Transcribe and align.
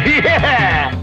Yeah! 0.06 0.94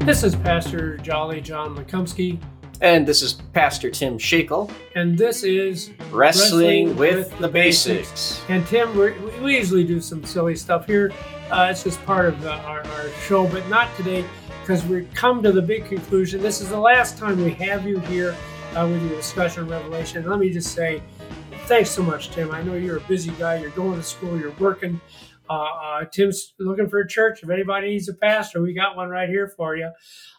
This 0.00 0.24
is 0.24 0.34
Pastor 0.34 0.96
Jolly 0.98 1.40
John 1.40 1.76
Lekumsky, 1.76 2.40
And 2.80 3.06
this 3.06 3.22
is 3.22 3.34
Pastor 3.52 3.88
Tim 3.88 4.18
Shakel, 4.18 4.68
and 4.96 5.16
this 5.16 5.44
is 5.44 5.92
Wrestling, 6.10 6.96
with, 6.96 7.38
the 7.38 7.46
basics. 7.46 8.42
And 8.48 8.66
Tim, 8.66 8.96
we're, 8.96 9.14
we 9.40 9.56
usually 9.56 9.84
do 9.84 10.00
some 10.00 10.24
silly 10.24 10.56
stuff 10.56 10.86
here. 10.86 11.12
Uh, 11.48 11.68
it's 11.70 11.84
just 11.84 12.04
part 12.04 12.26
of 12.26 12.40
the, 12.42 12.52
our, 12.52 12.84
our 12.84 13.08
show, 13.26 13.46
but 13.46 13.66
not 13.68 13.94
today 13.96 14.24
because 14.60 14.84
we've 14.84 15.08
come 15.14 15.40
to 15.44 15.52
the 15.52 15.62
big 15.62 15.86
conclusion. 15.86 16.42
This 16.42 16.60
is 16.60 16.70
the 16.70 16.80
last 16.80 17.16
time 17.16 17.44
we 17.44 17.52
have 17.52 17.86
you 17.86 18.00
here 18.00 18.34
uh, 18.74 18.88
with 18.90 19.00
your 19.02 19.16
discussion 19.16 19.62
of 19.62 19.70
Revelation. 19.70 20.18
And 20.18 20.28
let 20.28 20.40
me 20.40 20.50
just 20.50 20.74
say, 20.74 21.00
thanks 21.66 21.90
so 21.90 22.02
much, 22.02 22.30
Tim. 22.30 22.50
I 22.50 22.62
know 22.62 22.74
you're 22.74 22.96
a 22.96 23.02
busy 23.02 23.30
guy. 23.38 23.58
You're 23.58 23.70
going 23.70 23.96
to 23.96 24.02
school. 24.02 24.36
You're 24.36 24.54
working. 24.58 25.00
Uh, 25.48 25.52
uh, 25.52 26.04
Tim's 26.12 26.54
looking 26.58 26.88
for 26.88 27.00
a 27.00 27.08
church. 27.08 27.42
If 27.42 27.50
anybody 27.50 27.90
needs 27.90 28.08
a 28.08 28.14
pastor, 28.14 28.60
we 28.62 28.74
got 28.74 28.96
one 28.96 29.08
right 29.08 29.28
here 29.28 29.48
for 29.48 29.76
you. 29.76 29.90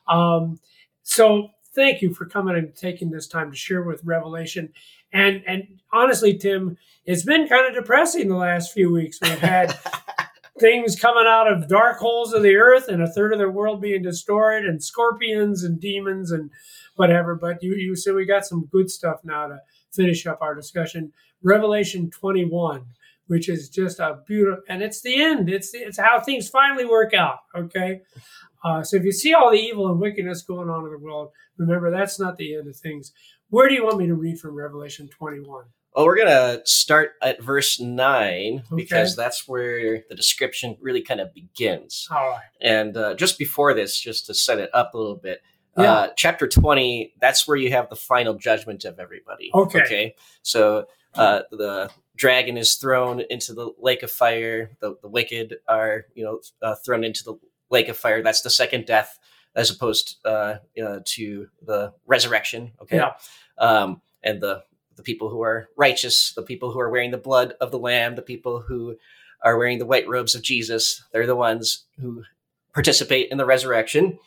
Um, 0.08 0.60
so 1.04 1.50
thank 1.74 2.02
you 2.02 2.14
for 2.14 2.26
coming 2.26 2.56
and 2.56 2.76
taking 2.76 3.12
this 3.12 3.28
time 3.28 3.52
to 3.52 3.58
share 3.58 3.84
with 3.84 4.04
Revelation. 4.04 4.74
And 5.14 5.44
and 5.48 5.80
honestly, 5.94 6.38
Tim, 6.38 6.78
it's 7.06 7.24
been 7.24 7.48
kind 7.48 7.68
of 7.68 7.82
depressing 7.82 8.28
the 8.28 8.36
last 8.36 8.74
few 8.74 8.92
weeks. 8.92 9.20
We've 9.22 9.40
had 9.40 9.78
things 10.60 11.00
coming 11.00 11.26
out 11.28 11.52
of 11.52 11.70
dark 11.70 12.00
holes 12.00 12.34
of 12.34 12.44
the 12.44 12.56
earth 12.56 12.88
and 12.88 13.02
a 13.02 13.12
third 13.12 13.34
of 13.34 13.40
the 13.40 13.50
world 13.50 13.82
being 13.82 14.02
destroyed 14.02 14.66
and 14.66 14.84
scorpions 14.84 15.64
and 15.64 15.80
demons 15.80 16.32
and 16.32 16.50
whatever. 16.96 17.36
But 17.36 17.64
you, 17.64 17.76
you 17.76 17.96
said 17.96 18.16
we 18.16 18.26
got 18.26 18.46
some 18.46 18.66
good 18.66 18.90
stuff 18.90 19.22
now 19.24 19.48
to 19.48 19.60
finish 19.92 20.26
up 20.28 20.40
our 20.42 20.56
discussion. 20.56 21.14
Revelation 21.44 22.10
21, 22.10 22.86
which 23.28 23.50
is 23.50 23.70
just 23.70 24.00
a 24.00 24.20
beautiful, 24.28 24.64
and 24.70 24.82
it's 24.82 25.02
the 25.02 25.22
end. 25.22 25.50
It's, 25.50 25.74
it's 25.74 26.00
how 26.00 26.20
things 26.20 26.50
finally 26.50 26.86
work 26.86 27.14
out. 27.14 27.40
Okay. 27.56 28.02
Uh, 28.64 28.84
so 28.84 28.98
if 28.98 29.04
you 29.04 29.12
see 29.12 29.34
all 29.34 29.52
the 29.52 29.58
evil 29.60 29.88
and 29.90 30.00
wickedness 30.00 30.42
going 30.42 30.70
on 30.70 30.86
in 30.86 30.92
the 30.92 30.98
world, 30.98 31.32
remember 31.58 31.92
that's 31.92 32.20
not 32.20 32.38
the 32.38 32.56
end 32.56 32.68
of 32.68 32.76
things. 32.76 33.14
Where 33.50 33.70
do 33.70 33.76
you 33.76 33.84
want 33.86 33.98
me 33.98 34.08
to 34.08 34.16
read 34.16 34.40
from 34.40 34.56
Revelation 34.56 35.08
21? 35.10 35.66
Well, 35.96 36.06
we're 36.06 36.16
going 36.18 36.28
to 36.28 36.62
start 36.66 37.12
at 37.22 37.42
verse 37.42 37.80
9 37.80 38.64
Okay. 38.72 38.76
because 38.76 39.16
that's 39.16 39.48
where 39.48 40.04
the 40.10 40.16
description 40.16 40.78
really 40.82 41.02
kind 41.02 41.20
of 41.20 41.34
begins. 41.34 42.08
All 42.12 42.18
right. 42.30 42.42
And 42.62 42.96
uh, 42.98 43.16
just 43.16 43.38
before 43.40 43.74
this, 43.74 44.00
just 44.00 44.26
to 44.28 44.34
set 44.34 44.60
it 44.60 44.70
up 44.74 44.94
a 44.94 44.98
little 44.98 45.16
bit, 45.16 45.42
Yeah. 45.78 45.92
uh, 45.94 46.08
chapter 46.16 46.48
20, 46.48 47.14
that's 47.22 47.48
where 47.48 47.58
you 47.58 47.72
have 47.72 47.90
the 47.90 47.96
final 47.96 48.34
judgment 48.36 48.86
of 48.86 49.00
everybody. 49.00 49.50
Okay. 49.54 49.82
Okay. 49.82 50.16
So 50.44 50.86
uh, 51.16 51.42
the 51.52 51.90
dragon 52.18 52.58
is 52.58 52.76
thrown 52.76 53.22
into 53.30 53.54
the 53.54 53.72
lake 53.80 54.04
of 54.04 54.12
fire. 54.12 54.72
The, 54.80 54.98
the 55.02 55.08
wicked 55.08 55.58
are, 55.68 56.06
you 56.16 56.24
know, 56.26 56.42
uh, 56.62 56.76
thrown 56.84 57.04
into 57.04 57.24
the 57.24 57.36
lake 57.70 57.88
of 57.88 57.98
fire. 57.98 58.22
That's 58.22 58.42
the 58.42 58.50
second 58.50 58.86
death 58.86 59.18
as 59.56 59.70
opposed 59.70 60.18
uh, 60.26 60.56
uh, 60.84 61.00
to 61.06 61.48
the 61.66 61.94
resurrection. 62.06 62.74
Okay. 62.82 62.98
Yeah. 62.98 63.14
Um, 63.58 64.02
and 64.24 64.42
the, 64.42 64.64
the 64.96 65.04
people 65.04 65.30
who 65.30 65.42
are 65.44 65.70
righteous, 65.78 66.34
the 66.34 66.44
people 66.44 66.72
who 66.72 66.80
are 66.80 66.90
wearing 66.90 67.12
the 67.12 67.18
blood 67.18 67.54
of 67.62 67.72
the 67.72 67.80
lamb, 67.80 68.16
the 68.16 68.22
people 68.22 68.62
who 68.62 68.98
are 69.44 69.58
wearing 69.58 69.78
the 69.78 69.86
white 69.86 70.08
robes 70.08 70.36
of 70.36 70.42
Jesus, 70.42 71.04
they're 71.12 71.28
the 71.28 71.36
ones 71.36 71.86
who 72.00 72.24
participate 72.74 73.30
in 73.32 73.38
the 73.38 73.46
resurrection. 73.46 74.20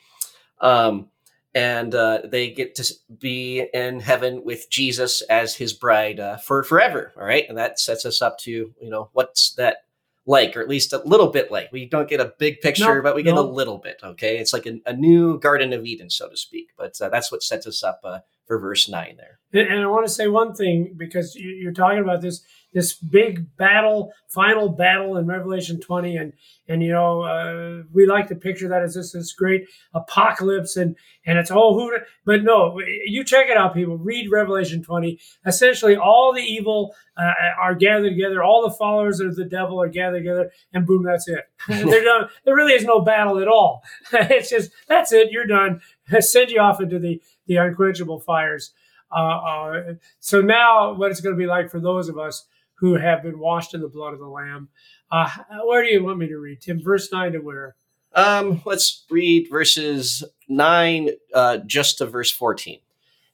Um, 0.61 1.09
and 1.55 1.95
uh, 1.95 2.21
they 2.25 2.51
get 2.51 2.75
to 2.77 2.95
be 3.19 3.67
in 3.75 4.01
heaven 4.01 4.45
with 4.45 4.71
Jesus 4.71 5.23
as 5.23 5.57
his 5.57 5.73
bride 5.73 6.21
uh, 6.21 6.37
for 6.37 6.63
forever. 6.63 7.13
All 7.17 7.25
right, 7.25 7.45
and 7.49 7.59
that 7.59 7.81
sets 7.81 8.05
us 8.05 8.23
up 8.23 8.39
to 8.41 8.51
you 8.51 8.91
know 8.91 9.11
what's 9.13 9.53
that 9.55 9.79
like, 10.27 10.57
or 10.57 10.61
at 10.61 10.69
least 10.69 10.93
a 10.93 11.03
little 11.05 11.29
bit 11.29 11.51
like. 11.51 11.71
We 11.73 11.87
don't 11.87 12.09
get 12.09 12.21
a 12.21 12.35
big 12.39 12.61
picture, 12.61 12.97
No, 12.97 13.03
but 13.03 13.17
we 13.17 13.23
get 13.23 13.35
no. 13.35 13.41
a 13.41 13.51
little 13.51 13.79
bit. 13.79 14.01
Okay, 14.03 14.39
it's 14.39 14.53
like 14.53 14.67
a, 14.67 14.81
a 14.87 14.93
new 14.93 15.39
Garden 15.41 15.73
of 15.73 15.85
Eden, 15.85 16.11
so 16.11 16.29
to 16.29 16.37
speak. 16.37 16.69
But 16.77 17.01
uh, 17.01 17.09
that's 17.09 17.33
what 17.33 17.43
sets 17.43 17.67
us 17.67 17.83
up 17.83 18.01
uh, 18.05 18.21
for 18.51 18.59
verse 18.59 18.89
nine 18.89 19.17
there. 19.17 19.39
And, 19.53 19.81
I 19.81 19.87
want 19.87 20.09
to 20.09 20.13
say 20.13 20.27
one 20.27 20.55
thing 20.55 20.95
because 20.97 21.37
you, 21.37 21.51
you're 21.51 21.73
talking 21.73 22.01
about 22.01 22.21
this 22.21 22.43
this 22.73 22.95
big 22.95 23.57
battle, 23.57 24.13
final 24.29 24.69
battle 24.69 25.17
in 25.17 25.27
Revelation 25.27 25.81
20, 25.81 26.17
and 26.17 26.33
and 26.69 26.83
you 26.83 26.91
know 26.91 27.23
uh, 27.23 27.83
we 27.93 28.07
like 28.07 28.27
to 28.29 28.35
picture 28.35 28.69
that 28.69 28.83
as 28.83 28.95
this 28.95 29.13
this 29.13 29.33
great 29.33 29.67
apocalypse, 29.95 30.77
and 30.77 30.97
and 31.25 31.39
it's 31.39 31.53
all 31.53 31.75
who, 31.75 31.97
but 32.25 32.43
no, 32.43 32.81
you 33.07 33.23
check 33.25 33.49
it 33.49 33.57
out, 33.57 33.75
people. 33.75 33.97
Read 33.97 34.33
Revelation 34.33 34.83
20. 34.83 35.21
Essentially, 35.47 35.95
all 35.97 36.33
the 36.33 36.43
evil 36.43 36.95
uh, 37.17 37.33
are 37.61 37.75
gathered 37.77 38.11
together, 38.11 38.43
all 38.43 38.69
the 38.69 38.75
followers 38.75 39.21
of 39.21 39.37
the 39.37 39.45
devil 39.45 39.81
are 39.81 39.89
gathered 39.89 40.21
together, 40.21 40.51
and 40.73 40.87
boom, 40.87 41.05
that's 41.05 41.29
it. 41.29 41.49
They're 41.69 42.05
done. 42.05 42.29
There 42.45 42.57
really 42.57 42.73
is 42.73 42.85
no 42.85 43.01
battle 43.01 43.39
at 43.39 43.49
all. 43.49 43.83
it's 44.13 44.51
just 44.51 44.73
that's 44.89 45.13
it. 45.13 45.31
You're 45.31 45.47
done. 45.47 45.81
Send 46.21 46.51
you 46.51 46.61
off 46.61 46.81
into 46.81 46.99
the 46.99 47.21
the 47.51 47.57
unquenchable 47.57 48.21
fires. 48.21 48.73
Uh, 49.11 49.39
uh, 49.39 49.83
so 50.21 50.41
now, 50.41 50.95
what 50.95 51.11
it's 51.11 51.21
going 51.21 51.35
to 51.35 51.39
be 51.39 51.49
like 51.49 51.69
for 51.69 51.81
those 51.81 52.09
of 52.09 52.17
us 52.17 52.47
who 52.75 52.95
have 52.95 53.25
been 53.25 53.41
washed 53.41 53.75
in 53.75 53.81
the 53.81 53.89
blood 53.89 54.13
of 54.13 54.21
the 54.21 54.29
Lamb. 54.29 54.69
Uh, 55.11 55.29
where 55.65 55.83
do 55.83 55.91
you 55.91 56.05
want 56.05 56.17
me 56.17 56.29
to 56.29 56.39
read, 56.39 56.61
Tim? 56.61 56.81
Verse 56.81 57.11
nine 57.13 57.33
to 57.33 57.41
where? 57.41 57.75
Um, 58.15 58.63
let's 58.65 59.05
read 59.11 59.49
verses 59.51 60.23
nine 60.49 61.11
uh, 61.35 61.59
just 61.67 61.99
to 61.99 62.07
verse 62.07 62.31
fourteen. 62.31 62.79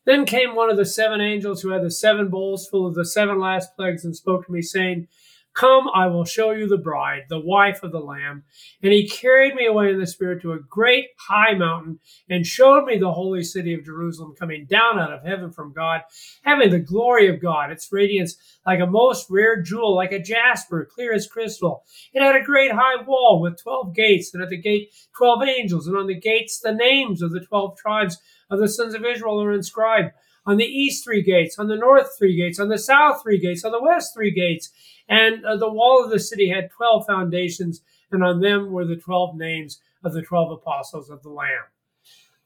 Then 0.06 0.24
came 0.24 0.54
one 0.54 0.70
of 0.70 0.78
the 0.78 0.86
seven 0.86 1.20
angels 1.20 1.60
who 1.60 1.70
had 1.70 1.82
the 1.82 1.90
seven 1.90 2.28
bowls 2.28 2.66
full 2.66 2.86
of 2.86 2.94
the 2.94 3.04
seven 3.04 3.38
last 3.38 3.76
plagues 3.76 4.04
and 4.04 4.16
spoke 4.16 4.46
to 4.46 4.52
me, 4.52 4.62
saying, 4.62 5.08
Come, 5.56 5.88
I 5.94 6.06
will 6.08 6.26
show 6.26 6.50
you 6.50 6.68
the 6.68 6.76
bride, 6.76 7.22
the 7.30 7.40
wife 7.40 7.82
of 7.82 7.90
the 7.90 7.98
Lamb. 7.98 8.44
And 8.82 8.92
he 8.92 9.08
carried 9.08 9.54
me 9.54 9.64
away 9.64 9.90
in 9.90 9.98
the 9.98 10.06
Spirit 10.06 10.42
to 10.42 10.52
a 10.52 10.58
great 10.58 11.06
high 11.18 11.54
mountain 11.54 11.98
and 12.28 12.46
showed 12.46 12.84
me 12.84 12.98
the 12.98 13.14
holy 13.14 13.42
city 13.42 13.72
of 13.72 13.82
Jerusalem 13.82 14.34
coming 14.38 14.66
down 14.66 14.98
out 14.98 15.14
of 15.14 15.24
heaven 15.24 15.50
from 15.50 15.72
God, 15.72 16.02
having 16.42 16.68
the 16.68 16.78
glory 16.78 17.28
of 17.28 17.40
God, 17.40 17.72
its 17.72 17.90
radiance 17.90 18.36
like 18.66 18.80
a 18.80 18.86
most 18.86 19.28
rare 19.30 19.62
jewel, 19.62 19.96
like 19.96 20.12
a 20.12 20.22
jasper, 20.22 20.84
clear 20.84 21.14
as 21.14 21.26
crystal. 21.26 21.84
It 22.12 22.22
had 22.22 22.36
a 22.36 22.44
great 22.44 22.72
high 22.72 23.02
wall 23.06 23.40
with 23.40 23.62
twelve 23.62 23.94
gates, 23.94 24.34
and 24.34 24.42
at 24.42 24.50
the 24.50 24.60
gate 24.60 24.92
twelve 25.16 25.42
angels, 25.42 25.86
and 25.86 25.96
on 25.96 26.06
the 26.06 26.20
gates 26.20 26.60
the 26.60 26.74
names 26.74 27.22
of 27.22 27.30
the 27.30 27.40
twelve 27.40 27.78
tribes 27.78 28.18
of 28.50 28.58
the 28.58 28.68
sons 28.68 28.94
of 28.94 29.06
Israel 29.06 29.42
are 29.42 29.52
inscribed. 29.52 30.10
On 30.46 30.56
the 30.56 30.64
east 30.64 31.02
three 31.04 31.22
gates, 31.22 31.58
on 31.58 31.66
the 31.68 31.76
north 31.76 32.16
three 32.16 32.36
gates, 32.36 32.60
on 32.60 32.68
the 32.68 32.78
south 32.78 33.22
three 33.22 33.38
gates, 33.38 33.64
on 33.64 33.72
the 33.72 33.82
west 33.82 34.14
three 34.14 34.30
gates. 34.30 34.70
And 35.08 35.44
uh, 35.44 35.56
the 35.56 35.72
wall 35.72 36.04
of 36.04 36.10
the 36.10 36.18
city 36.20 36.48
had 36.48 36.70
12 36.70 37.06
foundations, 37.06 37.80
and 38.10 38.22
on 38.24 38.40
them 38.40 38.70
were 38.72 38.84
the 38.84 38.96
12 38.96 39.36
names 39.36 39.80
of 40.04 40.12
the 40.12 40.22
12 40.22 40.52
apostles 40.52 41.10
of 41.10 41.22
the 41.22 41.30
Lamb. 41.30 41.64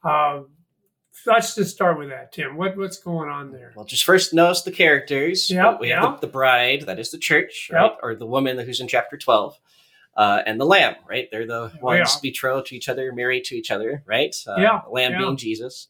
Uh, 0.03 0.41
let's 1.27 1.55
just 1.55 1.75
start 1.75 1.97
with 1.97 2.09
that, 2.09 2.31
Tim. 2.31 2.57
What, 2.57 2.77
what's 2.77 2.97
going 2.99 3.29
on 3.29 3.51
there? 3.51 3.73
Well, 3.75 3.85
just 3.85 4.03
first 4.03 4.33
notice 4.33 4.61
the 4.63 4.71
characters. 4.71 5.49
Yep, 5.49 5.79
we 5.79 5.89
have 5.89 6.03
yep. 6.03 6.21
the, 6.21 6.27
the 6.27 6.31
bride, 6.31 6.83
that 6.87 6.99
is 6.99 7.11
the 7.11 7.17
church, 7.19 7.69
Yep. 7.71 7.97
Or 8.01 8.15
the 8.15 8.25
woman 8.25 8.57
who's 8.59 8.79
in 8.81 8.87
chapter 8.87 9.17
12. 9.17 9.59
Uh, 10.15 10.41
and 10.45 10.59
the 10.59 10.65
lamb, 10.65 10.95
right? 11.07 11.29
They're 11.31 11.47
the 11.47 11.71
Yeah. 11.75 11.81
ones 11.81 12.17
betrothed 12.17 12.67
to 12.67 12.75
each 12.75 12.89
other, 12.89 13.11
married 13.13 13.45
to 13.45 13.55
each 13.55 13.71
other, 13.71 14.03
right? 14.05 14.35
Uh, 14.47 14.55
Yeah, 14.57 14.81
The 14.83 14.91
lamb 14.91 15.11
yeah. 15.13 15.19
being 15.19 15.37
Jesus. 15.37 15.87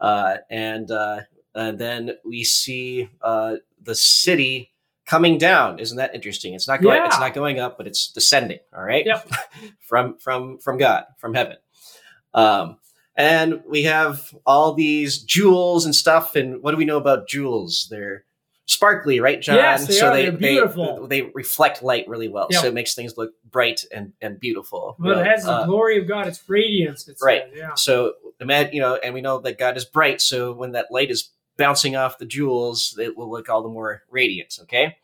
Uh, 0.00 0.38
and, 0.50 0.90
uh, 0.90 1.20
and 1.54 1.78
then 1.78 2.12
we 2.24 2.44
see 2.44 3.08
uh, 3.22 3.56
the 3.82 3.94
city 3.94 4.72
coming 5.06 5.36
down. 5.38 5.78
Isn't 5.78 5.96
that 5.98 6.14
interesting? 6.14 6.54
It's 6.54 6.68
not 6.68 6.80
going. 6.82 7.02
It's 7.04 7.18
not 7.20 7.34
going 7.34 7.58
up, 7.60 7.76
but 7.76 7.86
it's 7.86 8.08
descending. 8.12 8.58
All 8.76 8.84
right, 8.84 9.04
Yep. 9.06 9.28
from 9.80 10.18
from 10.18 10.58
from 10.58 10.78
God, 10.78 11.04
from 11.18 11.34
heaven. 11.34 11.56
Um, 12.34 12.78
and 13.16 13.62
we 13.68 13.82
have 13.82 14.34
all 14.46 14.72
these 14.72 15.18
jewels 15.22 15.84
and 15.84 15.94
stuff. 15.94 16.34
And 16.36 16.62
what 16.62 16.70
do 16.70 16.76
we 16.78 16.86
know 16.86 16.96
about 16.96 17.28
jewels? 17.28 17.88
They're 17.90 18.24
sparkly, 18.64 19.20
right, 19.20 19.40
John? 19.42 19.56
Yes, 19.56 19.86
they 19.86 20.00
are. 20.00 20.16
They're 20.16 20.32
beautiful. 20.32 21.06
They, 21.06 21.20
they 21.20 21.30
reflect 21.34 21.82
light 21.82 22.08
really 22.08 22.28
well, 22.28 22.46
Yep. 22.50 22.62
so 22.62 22.68
it 22.68 22.74
makes 22.74 22.94
things 22.94 23.18
look 23.18 23.32
bright 23.50 23.84
and 23.94 24.14
and 24.22 24.40
beautiful. 24.40 24.96
Well, 24.98 25.18
it 25.18 25.26
has 25.26 25.44
the 25.44 25.50
Uh, 25.52 25.66
glory 25.66 25.98
of 26.00 26.08
God. 26.08 26.26
It's 26.26 26.42
radiance. 26.48 27.06
It's 27.06 27.22
Right. 27.22 27.42
Yeah. 27.54 27.74
so 27.74 28.14
imagine, 28.40 28.72
you 28.72 28.80
know, 28.80 28.94
and 28.96 29.12
we 29.12 29.20
know 29.20 29.38
that 29.40 29.58
God 29.58 29.76
is 29.76 29.84
bright. 29.84 30.22
So 30.22 30.52
when 30.52 30.72
that 30.72 30.86
light 30.90 31.10
is 31.10 31.30
bouncing 31.56 31.96
off 31.96 32.18
the 32.18 32.26
jewels, 32.26 32.96
it 33.00 33.16
will 33.16 33.30
look 33.30 33.48
all 33.48 33.62
the 33.62 33.68
more 33.68 34.02
radiant. 34.10 34.58
Okay. 34.62 34.96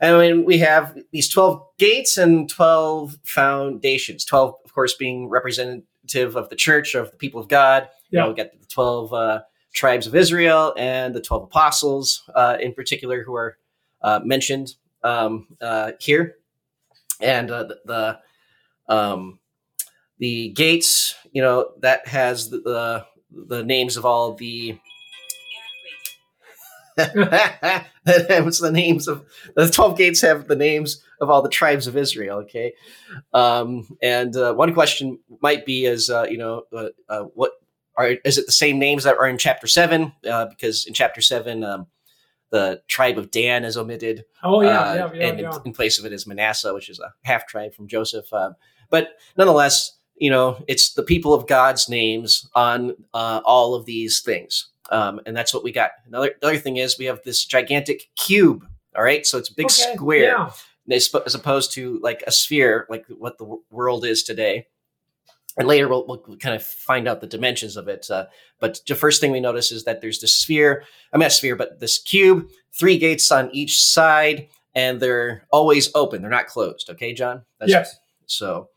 And 0.00 0.16
when 0.18 0.44
we 0.44 0.58
have 0.58 0.98
these 1.12 1.28
12 1.28 1.62
gates 1.78 2.18
and 2.18 2.48
12 2.48 3.16
foundations, 3.24 4.24
12, 4.24 4.54
of 4.64 4.74
course, 4.74 4.94
being 4.94 5.28
representative 5.28 6.36
of 6.36 6.48
the 6.50 6.56
church, 6.56 6.94
of 6.94 7.10
the 7.10 7.16
people 7.16 7.40
of 7.40 7.48
God. 7.48 7.88
You 8.10 8.18
Yeah. 8.18 8.22
know, 8.24 8.28
we 8.30 8.34
got 8.34 8.52
the 8.58 8.66
12 8.66 9.12
uh, 9.12 9.40
tribes 9.72 10.06
of 10.06 10.14
Israel 10.14 10.74
and 10.76 11.14
the 11.14 11.20
12 11.20 11.44
apostles 11.44 12.28
uh, 12.34 12.56
in 12.60 12.74
particular 12.74 13.22
who 13.22 13.34
are 13.34 13.56
uh, 14.02 14.20
mentioned 14.24 14.74
um, 15.02 15.46
uh, 15.60 15.92
here. 16.00 16.36
And 17.20 17.50
uh, 17.50 17.64
the, 17.64 17.78
the, 17.84 18.18
um, 18.94 19.38
the 20.18 20.50
gates, 20.50 21.14
you 21.32 21.40
know, 21.42 21.70
that 21.80 22.06
has 22.08 22.50
the, 22.50 22.58
the, 22.58 23.06
the 23.46 23.62
names 23.64 23.96
of 23.96 24.04
all 24.04 24.34
the. 24.34 24.78
that 26.96 27.86
has 28.04 28.58
the 28.58 28.70
names 28.70 29.08
of 29.08 29.24
the 29.56 29.68
12 29.68 29.98
gates 29.98 30.20
have 30.20 30.46
the 30.46 30.56
names 30.56 31.02
of 31.20 31.30
all 31.30 31.42
the 31.42 31.48
tribes 31.48 31.86
of 31.86 31.96
Israel. 31.96 32.38
Okay. 32.38 32.74
Um, 33.32 33.88
and 34.02 34.36
uh, 34.36 34.54
one 34.54 34.74
question 34.74 35.18
might 35.42 35.66
be 35.66 35.86
is, 35.86 36.10
uh, 36.10 36.26
you 36.28 36.38
know, 36.38 36.62
uh, 36.72 36.88
uh, 37.08 37.22
what 37.34 37.52
are, 37.96 38.16
is 38.24 38.38
it 38.38 38.46
the 38.46 38.52
same 38.52 38.78
names 38.78 39.04
that 39.04 39.16
are 39.16 39.28
in 39.28 39.38
chapter 39.38 39.66
seven? 39.66 40.12
Uh, 40.28 40.46
because 40.46 40.86
in 40.86 40.94
chapter 40.94 41.20
seven, 41.20 41.64
um, 41.64 41.86
the 42.50 42.80
tribe 42.86 43.18
of 43.18 43.32
Dan 43.32 43.64
is 43.64 43.76
omitted. 43.76 44.24
Oh 44.44 44.62
yeah, 44.62 44.80
uh, 44.80 44.94
yeah, 44.94 45.10
yeah, 45.12 45.26
and 45.26 45.40
yeah. 45.40 45.56
In, 45.56 45.62
in 45.66 45.72
place 45.72 45.98
of 45.98 46.04
it 46.04 46.12
is 46.12 46.26
Manasseh, 46.26 46.72
which 46.72 46.88
is 46.88 47.00
a 47.00 47.12
half 47.24 47.48
tribe 47.48 47.74
from 47.74 47.88
Joseph. 47.88 48.32
Um, 48.32 48.54
but 48.90 49.08
nonetheless, 49.36 49.98
you 50.16 50.30
know, 50.30 50.62
it's 50.68 50.92
the 50.92 51.02
people 51.02 51.34
of 51.34 51.48
God's 51.48 51.88
names 51.88 52.48
on 52.54 52.94
uh, 53.12 53.40
all 53.44 53.74
of 53.74 53.86
these 53.86 54.20
things. 54.20 54.68
Um, 54.90 55.20
and 55.26 55.36
that's 55.36 55.54
what 55.54 55.64
we 55.64 55.72
got. 55.72 55.90
Another, 56.06 56.32
another 56.42 56.58
thing 56.58 56.76
is 56.76 56.98
we 56.98 57.06
have 57.06 57.22
this 57.24 57.44
gigantic 57.44 58.08
cube. 58.16 58.66
All 58.96 59.02
right. 59.02 59.24
So 59.26 59.38
it's 59.38 59.50
a 59.50 59.54
big 59.54 59.66
Okay, 59.66 59.94
square 59.94 60.24
Yeah. 60.24 60.50
as, 60.94 61.12
as 61.26 61.34
opposed 61.34 61.72
to 61.72 61.98
like 62.02 62.22
a 62.26 62.30
sphere, 62.32 62.86
like 62.90 63.06
what 63.08 63.38
the 63.38 63.56
world 63.70 64.04
is 64.04 64.22
today. 64.22 64.66
And 65.56 65.68
later 65.68 65.88
we'll, 65.88 66.04
we'll 66.06 66.36
kind 66.38 66.54
of 66.54 66.62
find 66.64 67.06
out 67.08 67.20
the 67.20 67.26
dimensions 67.26 67.76
of 67.76 67.86
it. 67.88 68.10
Uh, 68.10 68.26
but 68.60 68.80
the 68.88 68.94
first 68.94 69.20
thing 69.20 69.30
we 69.30 69.40
notice 69.40 69.70
is 69.72 69.84
that 69.84 70.00
there's 70.00 70.20
this 70.20 70.34
sphere, 70.36 70.84
I 71.12 71.16
mean, 71.16 71.26
a 71.26 71.30
sphere, 71.30 71.54
but 71.56 71.78
this 71.80 71.98
cube, 71.98 72.48
three 72.72 72.98
gates 72.98 73.30
on 73.30 73.50
each 73.52 73.80
side, 73.80 74.48
and 74.74 74.98
they're 75.00 75.46
always 75.52 75.90
open. 75.94 76.20
They're 76.22 76.30
not 76.30 76.48
closed. 76.48 76.90
Okay, 76.90 77.14
John? 77.14 77.42
yes. 77.64 77.96
So, 78.26 78.68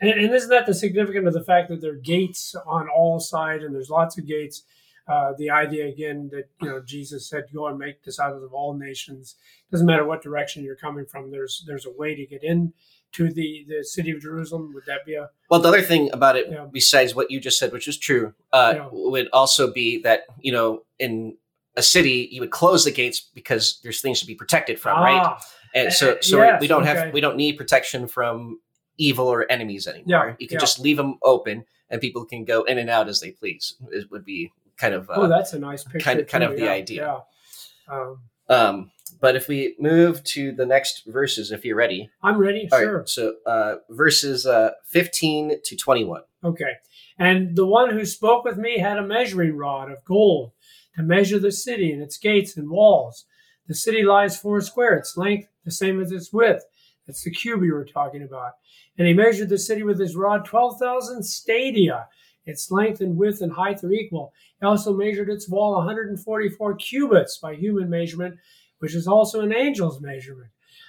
And, 0.00 0.08
and 0.10 0.34
isn't 0.34 0.48
that 0.50 0.64
the 0.66 0.72
significance 0.72 1.26
of 1.26 1.34
the 1.34 1.44
fact 1.44 1.68
that 1.68 1.80
there 1.82 1.92
are 1.92 1.96
gates 1.96 2.54
on 2.66 2.88
all 2.88 3.20
sides 3.20 3.62
and 3.64 3.74
there's 3.74 3.90
lots 3.90 4.16
of 4.16 4.26
gates? 4.26 4.62
Uh, 5.08 5.32
the 5.38 5.48
idea 5.50 5.86
again 5.86 6.28
that 6.32 6.48
you 6.60 6.68
know 6.68 6.80
Jesus 6.84 7.28
said, 7.28 7.44
"Go 7.54 7.66
and 7.66 7.78
make 7.78 8.02
disciples 8.02 8.42
of 8.42 8.52
all 8.52 8.74
nations." 8.74 9.36
Doesn't 9.70 9.86
matter 9.86 10.04
what 10.04 10.22
direction 10.22 10.62
you're 10.64 10.76
coming 10.76 11.06
from. 11.06 11.30
There's 11.30 11.64
there's 11.66 11.86
a 11.86 11.90
way 11.90 12.14
to 12.14 12.26
get 12.26 12.42
in 12.44 12.74
to 13.12 13.32
the 13.32 13.64
the 13.68 13.84
city 13.84 14.10
of 14.10 14.20
Jerusalem. 14.20 14.72
Would 14.74 14.84
that 14.86 15.06
be 15.06 15.14
a 15.14 15.30
well, 15.50 15.60
the 15.60 15.68
other 15.68 15.80
thing 15.82 16.10
about 16.12 16.36
it, 16.36 16.46
Yeah. 16.50 16.66
besides 16.70 17.14
what 17.14 17.30
you 17.30 17.40
just 17.40 17.58
said, 17.58 17.72
which 17.72 17.88
is 17.88 17.96
true, 17.98 18.34
uh, 18.52 18.72
Yeah. 18.76 18.88
would 18.92 19.28
also 19.32 19.72
be 19.72 20.02
that, 20.02 20.24
you 20.40 20.52
know, 20.52 20.84
in 20.98 21.38
a 21.74 21.82
city, 21.82 22.28
you 22.30 22.40
would 22.42 22.50
close 22.50 22.84
the 22.84 22.90
gates 22.90 23.20
because 23.34 23.80
there's 23.82 24.00
things 24.02 24.20
to 24.20 24.26
be 24.26 24.34
protected 24.34 24.78
from, 24.78 25.00
right? 25.00 25.22
Ah, 25.24 25.38
And 25.74 25.92
so, 25.92 26.18
so 26.20 26.38
yes, 26.38 26.60
we 26.60 26.66
don't 26.66 26.82
okay. 26.82 26.94
have 26.98 27.14
we 27.14 27.20
don't 27.20 27.36
need 27.36 27.56
protection 27.56 28.08
from 28.08 28.60
evil 28.98 29.26
or 29.28 29.50
enemies 29.50 29.86
anymore. 29.86 30.04
Yeah, 30.28 30.36
you 30.38 30.48
can 30.48 30.56
yeah. 30.56 30.60
just 30.60 30.78
leave 30.80 30.96
them 30.98 31.18
open, 31.22 31.64
and 31.88 32.00
people 32.00 32.24
can 32.26 32.44
go 32.44 32.64
in 32.64 32.76
and 32.78 32.90
out 32.90 33.08
as 33.08 33.20
they 33.20 33.30
please. 33.30 33.74
It 33.90 34.10
would 34.10 34.24
be 34.24 34.52
kind 34.78 34.94
of. 34.94 35.08
Uh, 35.10 35.14
oh, 35.16 35.28
that's 35.28 35.52
a 35.52 35.58
nice 35.58 35.84
picture. 35.84 35.98
kind 36.00 36.20
of- 36.20 36.26
kind 36.28 36.42
too, 36.44 36.50
of 36.50 36.56
the 36.56 36.64
yeah, 36.64 36.70
idea. 36.72 37.22
Yeah. 37.88 37.94
Um, 37.94 38.18
um, 38.48 38.90
but 39.20 39.36
if 39.36 39.48
we 39.48 39.74
move 39.78 40.22
to 40.24 40.52
the 40.52 40.66
next 40.66 41.04
verses, 41.06 41.50
if 41.50 41.64
you're 41.64 41.76
ready, 41.76 42.08
I'm 42.22 42.38
ready. 42.38 42.68
All 42.70 42.78
right, 42.78 42.84
Sure. 42.84 43.04
so 43.06 43.34
uh, 43.46 43.76
verses 43.90 44.46
uh, 44.46 44.70
15 44.86 45.60
to 45.64 45.76
21. 45.76 46.22
Okay. 46.44 46.72
And 47.18 47.56
the 47.56 47.66
one 47.66 47.90
who 47.90 48.04
spoke 48.04 48.44
with 48.44 48.58
me 48.58 48.78
had 48.78 48.96
a 48.98 49.02
measuring 49.02 49.56
rod 49.56 49.90
of 49.90 50.04
gold 50.04 50.52
to 50.96 51.02
measure 51.02 51.38
the 51.38 51.50
city 51.52 51.90
and 51.92 52.00
its 52.02 52.16
gates 52.16 52.56
and 52.56 52.70
walls. 52.70 53.24
The 53.66 53.74
city 53.74 54.02
lies 54.02 54.38
four 54.38 54.60
square, 54.60 54.94
its 54.94 55.16
length 55.16 55.48
the 55.64 55.70
same 55.70 56.00
as 56.00 56.12
its 56.12 56.32
width. 56.32 56.64
That's 57.06 57.22
the 57.24 57.30
cube 57.30 57.60
we 57.60 57.72
were 57.72 57.84
talking 57.84 58.22
about. 58.22 58.52
And 58.96 59.06
he 59.06 59.14
measured 59.14 59.48
the 59.48 59.58
city 59.58 59.82
with 59.82 59.98
his 59.98 60.14
rod 60.16 60.44
12,000 60.44 61.22
stadia. 61.22 62.06
Its 62.48 62.70
length 62.70 63.02
and 63.02 63.18
width 63.18 63.42
and 63.42 63.52
height 63.52 63.84
are 63.84 63.92
equal. 63.92 64.32
He 64.58 64.66
also 64.66 64.94
measured 64.94 65.28
its 65.28 65.50
wall 65.50 65.74
144 65.76 66.76
cubits 66.76 67.36
by 67.36 67.54
human 67.54 67.90
measurement, 67.90 68.36
which 68.78 68.94
is 68.94 69.06
also 69.06 69.42
an 69.42 69.52
angel's 69.52 70.00
measurement. 70.00 70.48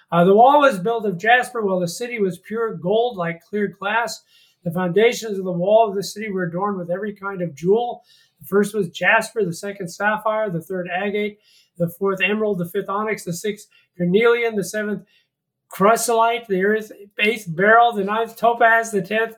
Uh, 0.09 0.23
the 0.23 0.33
wall 0.33 0.61
was 0.61 0.79
built 0.79 1.05
of 1.05 1.17
jasper, 1.17 1.61
while 1.61 1.81
the 1.81 1.87
city 1.87 2.17
was 2.17 2.39
pure 2.39 2.73
gold 2.75 3.17
like 3.17 3.43
clear 3.43 3.67
glass. 3.67 4.23
The 4.63 4.71
foundations 4.71 5.37
of 5.37 5.43
the 5.43 5.51
wall 5.51 5.89
of 5.89 5.95
the 5.95 6.03
city 6.03 6.31
were 6.31 6.45
adorned 6.45 6.77
with 6.77 6.89
every 6.89 7.13
kind 7.13 7.41
of 7.41 7.53
jewel. 7.53 8.03
The 8.39 8.47
first 8.47 8.73
was 8.73 8.87
jasper, 8.87 9.43
the 9.43 9.53
second 9.53 9.89
sapphire, 9.89 10.49
the 10.49 10.61
third 10.61 10.87
agate, 10.89 11.39
the 11.77 11.89
fourth 11.89 12.21
emerald, 12.21 12.59
the 12.59 12.69
fifth 12.69 12.87
onyx, 12.87 13.25
the 13.25 13.33
sixth 13.33 13.67
carnelian, 13.97 14.55
the 14.55 14.63
seventh 14.63 15.03
chrysolite, 15.67 16.47
the 16.47 17.05
eighth 17.19 17.53
beryl, 17.53 17.91
the 17.91 18.05
ninth 18.05 18.37
topaz, 18.37 18.91
the 18.91 19.01
tenth 19.01 19.35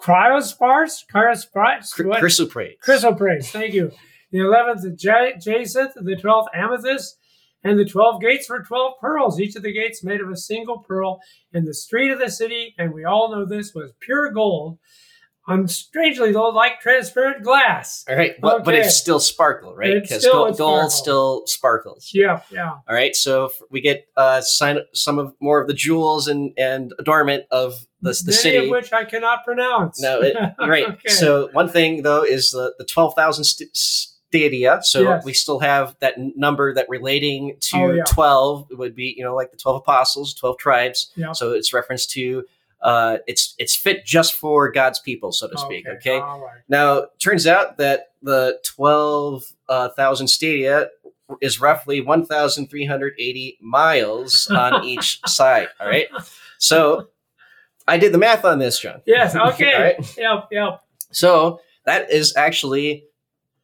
cryospars, 0.00 1.04
cryospars, 1.12 1.92
Chr- 1.94 2.06
what? 2.08 2.22
Chrysoprase. 2.22 2.74
chrysoprase. 2.84 3.50
Thank 3.50 3.74
you. 3.74 3.92
The 4.32 4.38
eleventh 4.40 4.84
ja- 5.02 5.36
jacinth, 5.40 5.92
the 5.96 6.16
twelfth 6.16 6.48
amethyst, 6.54 7.18
and 7.64 7.78
the 7.78 7.84
twelve 7.84 8.20
gates 8.20 8.48
were 8.48 8.62
twelve 8.62 8.94
pearls. 9.00 9.40
Each 9.40 9.56
of 9.56 9.62
the 9.62 9.72
gates 9.72 10.02
made 10.04 10.20
of 10.20 10.30
a 10.30 10.36
single 10.36 10.78
pearl. 10.86 11.20
And 11.52 11.66
the 11.66 11.74
street 11.74 12.10
of 12.10 12.18
the 12.18 12.30
city, 12.30 12.74
and 12.78 12.92
we 12.94 13.04
all 13.04 13.30
know 13.30 13.44
this, 13.44 13.74
was 13.74 13.92
pure 14.00 14.30
gold. 14.32 14.78
Um, 15.48 15.66
strangely 15.66 16.32
though, 16.32 16.50
like 16.50 16.80
transparent 16.80 17.42
glass. 17.42 18.04
All 18.08 18.14
right, 18.14 18.34
but, 18.40 18.62
but 18.64 18.74
Okay. 18.74 18.84
it's 18.84 18.96
still 18.96 19.18
sparkle, 19.18 19.74
right? 19.74 20.00
Because 20.00 20.24
gold, 20.24 20.56
gold 20.58 20.92
still 20.92 21.42
sparkles. 21.46 22.10
Yeah, 22.14 22.42
yeah. 22.52 22.70
All 22.70 22.94
right, 22.94 23.16
so 23.16 23.46
if 23.46 23.52
we 23.70 23.80
get 23.80 24.06
uh, 24.16 24.42
sign 24.42 24.78
some 24.94 25.18
of 25.18 25.34
more 25.40 25.60
of 25.60 25.66
the 25.66 25.74
jewels 25.74 26.28
and 26.28 26.52
and 26.56 26.92
adornment 27.00 27.44
of 27.50 27.72
the, 28.02 28.10
the 28.10 28.22
Many 28.26 28.36
city. 28.36 28.56
of 28.66 28.70
which 28.70 28.92
I 28.92 29.04
cannot 29.04 29.44
pronounce. 29.44 30.00
No, 30.00 30.20
it, 30.20 30.36
right. 30.60 30.86
Okay. 30.88 31.08
So 31.08 31.48
one 31.52 31.68
thing 31.68 32.02
though 32.02 32.22
is 32.22 32.50
the 32.50 32.74
the 32.78 32.84
twelve 32.84 33.14
thousand 33.14 33.44
st- 33.44 33.70
stadia. 33.74 34.80
So 34.82 35.00
Yes. 35.02 35.24
we 35.24 35.32
still 35.32 35.58
have 35.60 35.96
that 36.00 36.14
number 36.36 36.72
that 36.74 36.88
relating 36.88 37.56
to 37.72 37.76
Oh, 37.76 37.90
yeah. 37.92 38.04
twelve 38.04 38.68
would 38.70 38.94
be 38.94 39.14
you 39.16 39.24
know 39.24 39.34
like 39.34 39.50
the 39.50 39.56
twelve 39.56 39.76
apostles, 39.78 40.32
twelve 40.34 40.58
tribes. 40.58 41.10
Yeah. 41.16 41.32
So 41.32 41.52
it's 41.52 41.72
reference 41.72 42.06
to 42.08 42.44
uh, 42.82 43.18
it's 43.26 43.54
it's 43.58 43.74
fit 43.74 44.04
just 44.04 44.34
for 44.34 44.70
God's 44.70 44.98
people, 45.00 45.32
so 45.32 45.48
to 45.48 45.58
speak. 45.58 45.86
Okay. 45.86 46.18
All 46.18 46.40
right. 46.40 46.60
Now, 46.68 47.06
turns 47.18 47.46
out 47.46 47.76
that 47.78 48.12
the 48.22 48.58
12,000 48.64 50.28
stadia 50.28 50.88
is 51.40 51.60
roughly 51.60 52.00
1,380 52.00 53.58
miles 53.60 54.48
on 54.50 54.84
each 54.84 55.20
side. 55.26 55.68
All 55.80 55.86
right. 55.86 56.08
So 56.58 57.08
I 57.86 57.98
did 57.98 58.12
the 58.12 58.18
math 58.18 58.44
on 58.44 58.58
this, 58.58 58.78
John. 58.78 59.02
Yes. 59.06 59.34
Okay. 59.36 59.74
All 59.74 59.82
right. 59.82 60.16
Yep. 60.18 60.48
Yep. 60.50 60.80
So 61.12 61.60
that 61.84 62.10
is 62.10 62.34
actually 62.36 63.04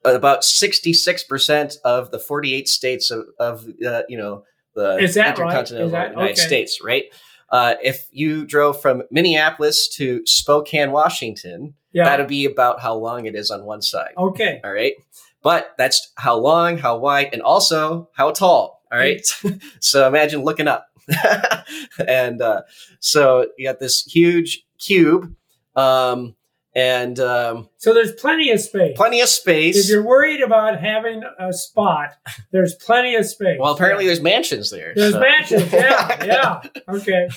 about 0.05 0.43
66% 0.43 1.77
of 1.85 2.11
the 2.11 2.19
48 2.19 2.69
states 2.69 3.11
of, 3.11 3.27
of 3.39 3.67
uh, 3.85 4.03
you 4.09 4.17
know, 4.17 4.45
the 4.75 4.97
right? 4.97 5.17
intercontinental 5.17 5.91
that- 5.91 6.11
United 6.11 6.33
okay. 6.33 6.41
States, 6.41 6.81
right? 6.83 7.05
Uh, 7.51 7.75
if 7.83 8.09
you 8.11 8.45
drove 8.45 8.81
from 8.81 9.03
Minneapolis 9.11 9.89
to 9.97 10.23
Spokane, 10.27 10.91
Washington, 10.93 11.75
Yeah. 11.93 12.05
that'd 12.05 12.27
be 12.29 12.45
about 12.45 12.81
how 12.81 12.95
long 12.95 13.27
it 13.27 13.35
is 13.35 13.51
on 13.51 13.65
one 13.65 13.83
side. 13.83 14.13
okay. 14.19 14.61
All 14.65 14.73
right. 14.73 14.95
But 15.43 15.75
that's 15.79 16.13
how 16.17 16.37
long, 16.37 16.77
how 16.79 16.99
wide, 16.99 17.31
and 17.33 17.41
also 17.43 18.11
how 18.15 18.33
tall. 18.33 18.83
All 18.91 18.99
right. 18.99 19.25
so 19.81 20.07
imagine 20.09 20.43
looking 20.43 20.67
up. 20.69 20.89
and 22.09 22.43
uh, 22.43 22.63
so 23.01 23.47
you 23.57 23.69
got 23.69 23.79
this 23.79 24.03
huge 24.03 24.65
cube 24.79 25.33
um, 25.77 26.35
and 26.77 27.19
um, 27.19 27.69
So 27.79 27.93
there's 27.95 28.13
plenty 28.13 28.51
of 28.53 28.61
space. 28.61 28.97
plenty 28.97 29.21
of 29.21 29.29
space. 29.29 29.77
If 29.77 29.89
you're 29.89 30.03
worried 30.05 30.43
about 30.43 30.79
having 30.79 31.23
a 31.39 31.53
spot, 31.53 32.11
there's 32.53 32.75
plenty 32.75 33.15
of 33.17 33.25
space. 33.27 33.57
Well, 33.59 33.75
apparently 33.75 34.07
there's 34.07 34.21
mansions 34.21 34.71
there. 34.71 34.93
there's 34.95 35.15
so- 35.15 35.21
mansions. 35.21 35.73
Yeah. 35.73 36.25
Yeah. 36.27 36.63
Okay. 36.89 37.29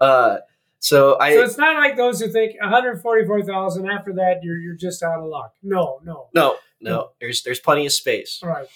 Uh, 0.00 0.38
so 0.78 1.16
I 1.18 1.34
So 1.34 1.42
it's 1.42 1.56
not 1.58 1.76
like 1.76 1.96
those 1.96 2.20
who 2.20 2.28
think 2.30 2.60
144,000. 2.60 3.88
After 3.88 4.12
that, 4.14 4.40
you're 4.42 4.58
you're 4.58 4.74
just 4.74 5.02
out 5.02 5.20
of 5.20 5.26
luck. 5.28 5.54
No. 5.62 6.00
No. 6.04 6.28
no 6.34 6.56
no 6.80 7.10
there's 7.20 7.42
there's 7.44 7.60
plenty 7.60 7.86
of 7.86 7.92
space. 7.92 8.40
All 8.42 8.48
right. 8.48 8.66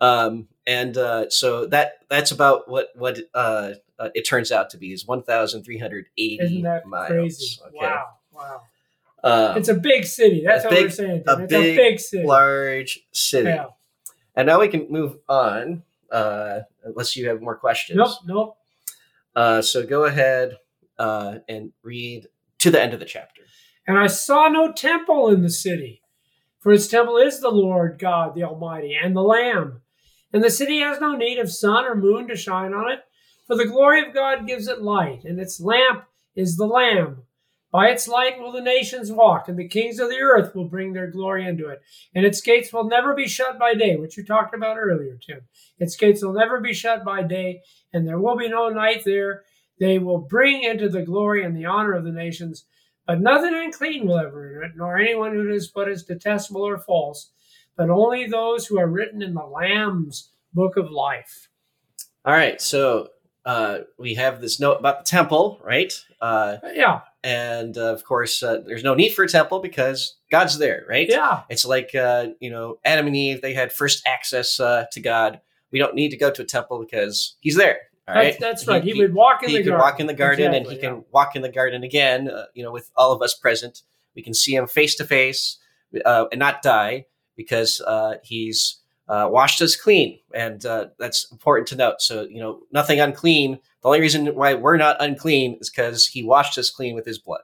um, 0.00 0.46
and 0.66 0.96
uh, 0.96 1.28
so 1.28 1.66
that 1.66 1.94
that's 2.08 2.30
about 2.30 2.68
what 2.70 2.88
what 2.94 3.18
uh, 3.34 3.72
uh, 3.98 4.08
it 4.14 4.22
turns 4.22 4.52
out 4.52 4.70
to 4.70 4.78
be 4.78 4.92
is 4.92 5.06
one 5.06 5.22
thousand 5.22 5.64
three 5.64 5.78
hundred 5.78 6.06
eighty 6.16 6.62
miles. 6.62 7.08
crazy? 7.08 7.60
Okay, 7.66 7.76
Wow. 7.80 8.04
Wow. 8.32 8.60
Um, 9.26 9.56
It's 9.58 9.68
a 9.68 9.74
big 9.74 10.04
city. 10.04 10.42
That's 10.46 10.64
what 10.64 10.72
we're 10.72 10.90
saying. 10.90 11.24
a 11.26 11.42
It's 11.42 11.50
big, 11.52 11.74
a 11.74 11.76
big 11.76 12.00
city. 12.00 12.24
large 12.26 13.00
city. 13.12 13.48
Yeah. 13.48 13.66
And 14.34 14.46
now 14.46 14.60
we 14.60 14.68
can 14.68 14.86
move 14.90 15.16
on, 15.28 15.82
uh, 16.10 16.60
unless 16.84 17.16
you 17.16 17.28
have 17.28 17.40
more 17.40 17.56
questions. 17.56 17.96
Nope. 17.96 18.18
Nope. 18.26 18.56
Uh, 19.34 19.62
so 19.62 19.84
go 19.86 20.04
ahead 20.04 20.58
uh, 20.98 21.38
and 21.48 21.72
read 21.82 22.28
to 22.58 22.70
the 22.70 22.80
end 22.80 22.94
of 22.94 23.00
the 23.00 23.06
chapter. 23.06 23.42
And 23.86 23.98
I 23.98 24.06
saw 24.06 24.48
no 24.48 24.72
temple 24.72 25.28
in 25.28 25.42
the 25.42 25.50
city, 25.50 26.02
for 26.60 26.72
its 26.72 26.88
temple 26.88 27.16
is 27.18 27.40
the 27.40 27.50
Lord 27.50 27.98
God, 27.98 28.34
the 28.34 28.44
Almighty, 28.44 28.96
and 29.00 29.14
the 29.16 29.22
Lamb. 29.22 29.80
And 30.32 30.42
the 30.42 30.50
city 30.50 30.80
has 30.80 31.00
no 31.00 31.16
need 31.16 31.38
of 31.38 31.50
sun 31.50 31.84
or 31.84 31.94
moon 31.94 32.28
to 32.28 32.36
shine 32.36 32.74
on 32.74 32.90
it, 32.92 33.00
for 33.46 33.56
the 33.56 33.66
glory 33.66 34.06
of 34.06 34.14
God 34.14 34.46
gives 34.46 34.66
it 34.68 34.82
light, 34.82 35.24
and 35.24 35.38
its 35.40 35.60
lamp 35.60 36.04
is 36.34 36.56
the 36.56 36.66
Lamb. 36.66 37.22
By 37.72 37.88
its 37.88 38.06
light 38.06 38.38
will 38.38 38.52
the 38.52 38.60
nations 38.60 39.10
walk, 39.10 39.48
and 39.48 39.58
the 39.58 39.68
kings 39.68 39.98
of 39.98 40.08
the 40.08 40.20
earth 40.20 40.54
will 40.54 40.68
bring 40.68 40.92
their 40.92 41.10
glory 41.10 41.46
into 41.46 41.68
it. 41.68 41.82
And 42.14 42.24
its 42.24 42.40
gates 42.40 42.72
will 42.72 42.84
never 42.84 43.14
be 43.14 43.28
shut 43.28 43.58
by 43.58 43.74
day, 43.74 43.96
which 43.96 44.16
you 44.16 44.24
talked 44.24 44.54
about 44.54 44.78
earlier, 44.78 45.18
Tim. 45.20 45.40
Its 45.78 45.96
gates 45.96 46.22
will 46.22 46.32
never 46.32 46.60
be 46.60 46.72
shut 46.72 47.04
by 47.04 47.22
day, 47.22 47.62
and 47.92 48.06
there 48.06 48.20
will 48.20 48.36
be 48.36 48.48
no 48.48 48.68
night 48.68 49.02
there. 49.04 49.42
They 49.78 49.98
will 49.98 50.18
bring 50.18 50.62
into 50.62 50.88
the 50.88 51.02
glory 51.02 51.44
and 51.44 51.56
the 51.56 51.66
honor 51.66 51.92
of 51.92 52.04
the 52.04 52.12
nations. 52.12 52.64
But 53.06 53.20
nothing 53.20 53.54
unclean 53.54 54.06
will 54.06 54.18
ever 54.18 54.46
enter 54.46 54.62
it, 54.62 54.72
nor 54.76 54.98
anyone 54.98 55.32
who 55.32 55.48
does 55.48 55.70
what 55.72 55.88
is 55.88 56.02
detestable 56.02 56.62
or 56.62 56.78
false, 56.78 57.30
but 57.76 57.90
only 57.90 58.26
those 58.26 58.66
who 58.66 58.78
are 58.80 58.88
written 58.88 59.22
in 59.22 59.34
the 59.34 59.44
Lamb's 59.44 60.30
book 60.52 60.76
of 60.76 60.90
life. 60.90 61.48
All 62.24 62.32
right, 62.32 62.60
so 62.60 63.10
uh, 63.46 63.78
we 63.98 64.14
have 64.14 64.40
this 64.42 64.60
note 64.60 64.78
about 64.78 64.98
the 65.04 65.08
temple, 65.08 65.60
right? 65.64 65.92
Uh, 66.20 66.56
Yeah, 66.74 67.00
and 67.24 67.78
uh, 67.78 67.92
of 67.94 68.04
course, 68.04 68.42
uh, 68.42 68.60
there's 68.66 68.84
no 68.84 68.94
need 68.94 69.14
for 69.14 69.24
a 69.24 69.28
temple 69.28 69.60
because 69.60 70.16
God's 70.30 70.58
there, 70.58 70.84
right? 70.88 71.06
yeah, 71.08 71.42
It's 71.48 71.64
like 71.64 71.94
uh, 71.94 72.28
you 72.40 72.50
know 72.50 72.78
Adam 72.84 73.06
and 73.06 73.16
Eve; 73.16 73.40
they 73.40 73.54
had 73.54 73.72
first 73.72 74.06
access 74.06 74.60
uh, 74.60 74.84
to 74.92 75.00
God. 75.00 75.40
We 75.72 75.78
don't 75.78 75.94
need 75.94 76.10
to 76.10 76.16
go 76.18 76.30
to 76.30 76.42
a 76.42 76.44
temple 76.44 76.78
because 76.80 77.36
He's 77.40 77.56
there. 77.56 77.78
All 78.08 78.14
right, 78.14 78.36
that's, 78.38 78.64
that's 78.64 78.68
right. 78.68 78.84
He, 78.84 78.94
would 78.94 79.14
walk 79.14 79.42
in 79.42 79.48
he 79.50 79.56
the 79.56 79.62
can 79.62 79.70
garden. 79.70 79.84
walk 79.84 80.00
in 80.00 80.06
the 80.06 80.14
garden, 80.14 80.46
and 80.54 80.66
he 80.66 80.74
Exactly, 80.74 80.88
can 80.88 81.04
walk 81.10 81.34
in 81.36 81.42
the 81.42 81.48
garden 81.50 81.82
again. 81.82 82.28
Uh, 82.28 82.44
you 82.54 82.62
know, 82.62 82.70
with 82.70 82.90
all 82.96 83.10
of 83.12 83.20
us 83.22 83.34
present, 83.34 83.82
we 84.14 84.22
can 84.22 84.32
see 84.34 84.54
him 84.54 84.66
face 84.68 84.94
to 84.96 85.04
face 85.04 85.58
uh, 86.04 86.26
and 86.30 86.38
not 86.38 86.62
die 86.62 87.06
because 87.36 87.80
uh, 87.86 88.14
he's 88.22 88.80
uh, 89.08 89.28
washed 89.30 89.62
us 89.62 89.76
clean, 89.76 90.18
and 90.34 90.64
uh, 90.66 90.86
that's 90.98 91.30
important 91.30 91.68
to 91.68 91.76
note. 91.76 92.00
So 92.02 92.22
you 92.22 92.40
know, 92.40 92.60
nothing 92.72 93.00
unclean. 93.00 93.58
The 93.82 93.88
only 93.88 94.00
reason 94.00 94.26
why 94.34 94.54
we're 94.54 94.76
not 94.76 94.96
unclean 95.00 95.58
is 95.60 95.70
because 95.70 96.06
he 96.06 96.22
washed 96.24 96.58
us 96.58 96.70
clean 96.70 96.94
with 96.94 97.06
his 97.06 97.18
blood. 97.18 97.42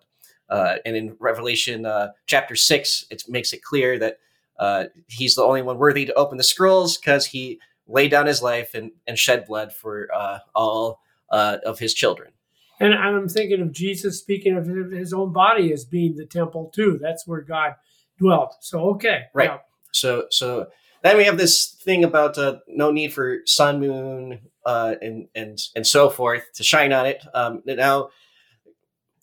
Uh, 0.48 0.76
and 0.84 0.96
in 0.96 1.16
Revelation 1.18 1.86
uh, 1.86 2.08
chapter 2.26 2.56
six, 2.56 3.06
it 3.10 3.22
makes 3.28 3.52
it 3.52 3.62
clear 3.62 3.98
that 3.98 4.18
uh, 4.58 4.84
he's 5.08 5.34
the 5.34 5.42
only 5.42 5.62
one 5.62 5.78
worthy 5.78 6.04
to 6.04 6.14
open 6.14 6.36
the 6.36 6.44
scrolls 6.44 6.98
because 6.98 7.26
he 7.26 7.58
laid 7.86 8.10
down 8.10 8.26
his 8.26 8.42
life 8.42 8.74
and, 8.74 8.90
and 9.06 9.18
shed 9.18 9.46
blood 9.46 9.72
for 9.72 10.08
uh, 10.14 10.38
all 10.54 11.00
uh, 11.30 11.58
of 11.64 11.78
his 11.78 11.94
children. 11.94 12.32
And 12.80 12.92
I'm 12.94 13.28
thinking 13.28 13.60
of 13.62 13.72
Jesus 13.72 14.18
speaking 14.18 14.56
of 14.56 14.66
his 14.66 15.12
own 15.12 15.32
body 15.32 15.72
as 15.72 15.84
being 15.84 16.16
the 16.16 16.26
temple 16.26 16.70
too. 16.74 16.98
That's 17.00 17.26
where 17.26 17.40
God 17.40 17.76
dwelt. 18.18 18.56
So 18.60 18.80
okay, 18.90 19.24
Right. 19.32 19.50
yeah. 19.50 19.58
So 19.92 20.26
so 20.30 20.66
then 21.02 21.16
we 21.16 21.24
have 21.24 21.38
this 21.38 21.72
thing 21.84 22.04
about 22.04 22.38
uh, 22.38 22.58
no 22.68 22.90
need 22.90 23.12
for 23.12 23.38
sun, 23.46 23.80
moon, 23.80 24.40
uh, 24.64 24.94
and 25.02 25.28
and 25.34 25.58
and 25.76 25.86
so 25.86 26.08
forth 26.10 26.44
to 26.54 26.62
shine 26.62 26.92
on 26.92 27.06
it. 27.06 27.22
Um, 27.34 27.62
now 27.66 28.10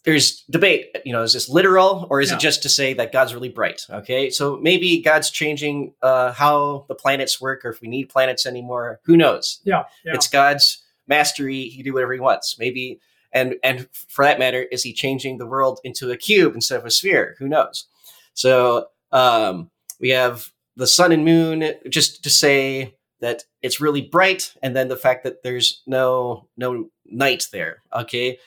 there's 0.03 0.43
debate. 0.49 0.95
You 1.05 1.11
know, 1.13 1.23
is 1.23 1.33
this 1.33 1.49
literal 1.49 2.07
or 2.09 2.21
is 2.21 2.29
Yeah. 2.29 2.37
it 2.37 2.39
just 2.39 2.63
to 2.63 2.69
say 2.69 2.93
that 2.93 3.11
God's 3.11 3.33
really 3.33 3.49
bright? 3.49 3.85
Okay, 3.89 4.29
so 4.29 4.57
maybe 4.57 5.01
God's 5.01 5.29
changing 5.29 5.93
uh, 6.01 6.31
how 6.31 6.85
the 6.87 6.95
planets 6.95 7.41
work, 7.41 7.65
or 7.65 7.69
if 7.69 7.81
we 7.81 7.87
need 7.87 8.09
planets 8.09 8.45
anymore. 8.45 8.99
Who 9.03 9.17
knows? 9.17 9.59
Yeah, 9.63 9.83
yeah. 10.05 10.13
It's 10.15 10.27
God's 10.27 10.83
mastery. 11.07 11.63
He 11.63 11.75
can 11.77 11.83
do 11.85 11.93
whatever 11.93 12.13
he 12.13 12.19
wants. 12.19 12.57
Maybe, 12.57 12.99
and 13.33 13.55
and 13.63 13.87
for 13.93 14.23
that 14.25 14.39
matter, 14.39 14.61
is 14.63 14.83
he 14.83 14.93
changing 14.93 15.37
the 15.37 15.47
world 15.47 15.79
into 15.83 16.11
a 16.11 16.17
cube 16.17 16.55
instead 16.55 16.79
of 16.79 16.85
a 16.85 16.91
sphere? 16.91 17.35
Who 17.39 17.47
knows? 17.49 17.85
So 18.33 18.87
um, 19.11 19.69
we 19.99 20.09
have 20.09 20.51
the 20.79 20.87
sun 20.87 21.11
and 21.11 21.25
moon, 21.25 21.73
just 21.89 22.23
to 22.23 22.29
say 22.29 22.95
that 23.21 23.43
it's 23.61 23.81
really 23.81 24.01
bright, 24.01 24.53
and 24.63 24.75
then 24.75 24.87
the 24.87 24.95
fact 24.95 25.23
that 25.25 25.43
there's 25.43 25.83
no 25.85 26.47
no 26.57 26.89
night 27.05 27.47
there. 27.51 27.83
Okay. 27.93 28.39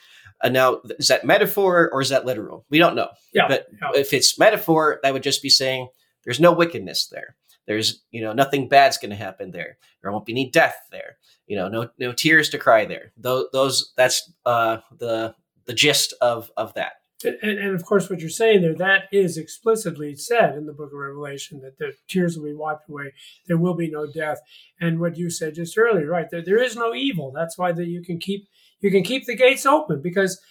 And 0.43 0.53
now, 0.53 0.81
is 0.99 1.07
that 1.07 1.23
metaphor 1.23 1.89
or 1.93 2.01
is 2.01 2.09
that 2.09 2.25
literal? 2.25 2.65
We 2.69 2.77
don't 2.77 2.95
know. 2.97 3.09
yeah, 3.33 3.47
But 3.47 3.67
yeah. 3.81 3.91
if 4.01 4.11
it's 4.11 4.37
metaphor, 4.37 4.99
that 5.01 5.13
would 5.13 5.23
just 5.23 5.41
be 5.41 5.49
saying 5.49 5.87
there's 6.25 6.41
no 6.41 6.51
wickedness 6.51 7.07
there. 7.07 7.37
There's 7.65 8.03
you 8.11 8.21
know 8.21 8.33
nothing 8.33 8.67
bad's 8.67 8.97
going 8.97 9.11
to 9.11 9.15
happen 9.15 9.51
there. 9.51 9.77
There 10.01 10.11
won't 10.11 10.25
be 10.25 10.33
any 10.33 10.49
death 10.49 10.75
there. 10.91 11.17
You 11.47 11.55
know, 11.55 11.69
no 11.69 11.89
no 11.97 12.11
tears 12.11 12.49
to 12.49 12.57
cry 12.57 12.85
there. 12.85 13.13
Those 13.15 13.45
those 13.53 13.93
that's 13.95 14.31
uh, 14.45 14.77
the 14.97 15.33
the 15.65 15.73
gist 15.73 16.13
of 16.19 16.51
of 16.57 16.73
that. 16.73 16.93
And, 17.25 17.59
and 17.59 17.75
of 17.75 17.85
course, 17.85 18.09
what 18.09 18.19
you're 18.19 18.29
saying 18.29 18.61
there, 18.61 18.75
that 18.75 19.03
is 19.11 19.37
explicitly 19.37 20.15
said 20.15 20.55
in 20.55 20.65
the 20.65 20.73
book 20.73 20.91
of 20.91 20.99
Revelation 20.99 21.61
that 21.61 21.77
the 21.77 21.93
tears 22.07 22.37
will 22.37 22.45
be 22.45 22.53
wiped 22.53 22.89
away. 22.89 23.13
There 23.47 23.57
will 23.57 23.75
be 23.75 23.89
no 23.89 24.05
death. 24.05 24.39
And 24.79 24.99
what 24.99 25.17
you 25.17 25.29
said 25.29 25.55
just 25.55 25.77
earlier, 25.77 26.07
right? 26.07 26.29
There, 26.29 26.43
there 26.43 26.61
is 26.61 26.75
no 26.75 26.93
evil. 26.93 27.31
That's 27.31 27.57
why 27.57 27.71
that 27.71 27.87
you 27.87 28.03
can 28.03 28.19
keep 28.19 28.47
you 28.79 28.91
can 28.91 29.03
keep 29.03 29.25
the 29.25 29.35
gates 29.35 29.65
open 29.65 30.01
because 30.01 30.41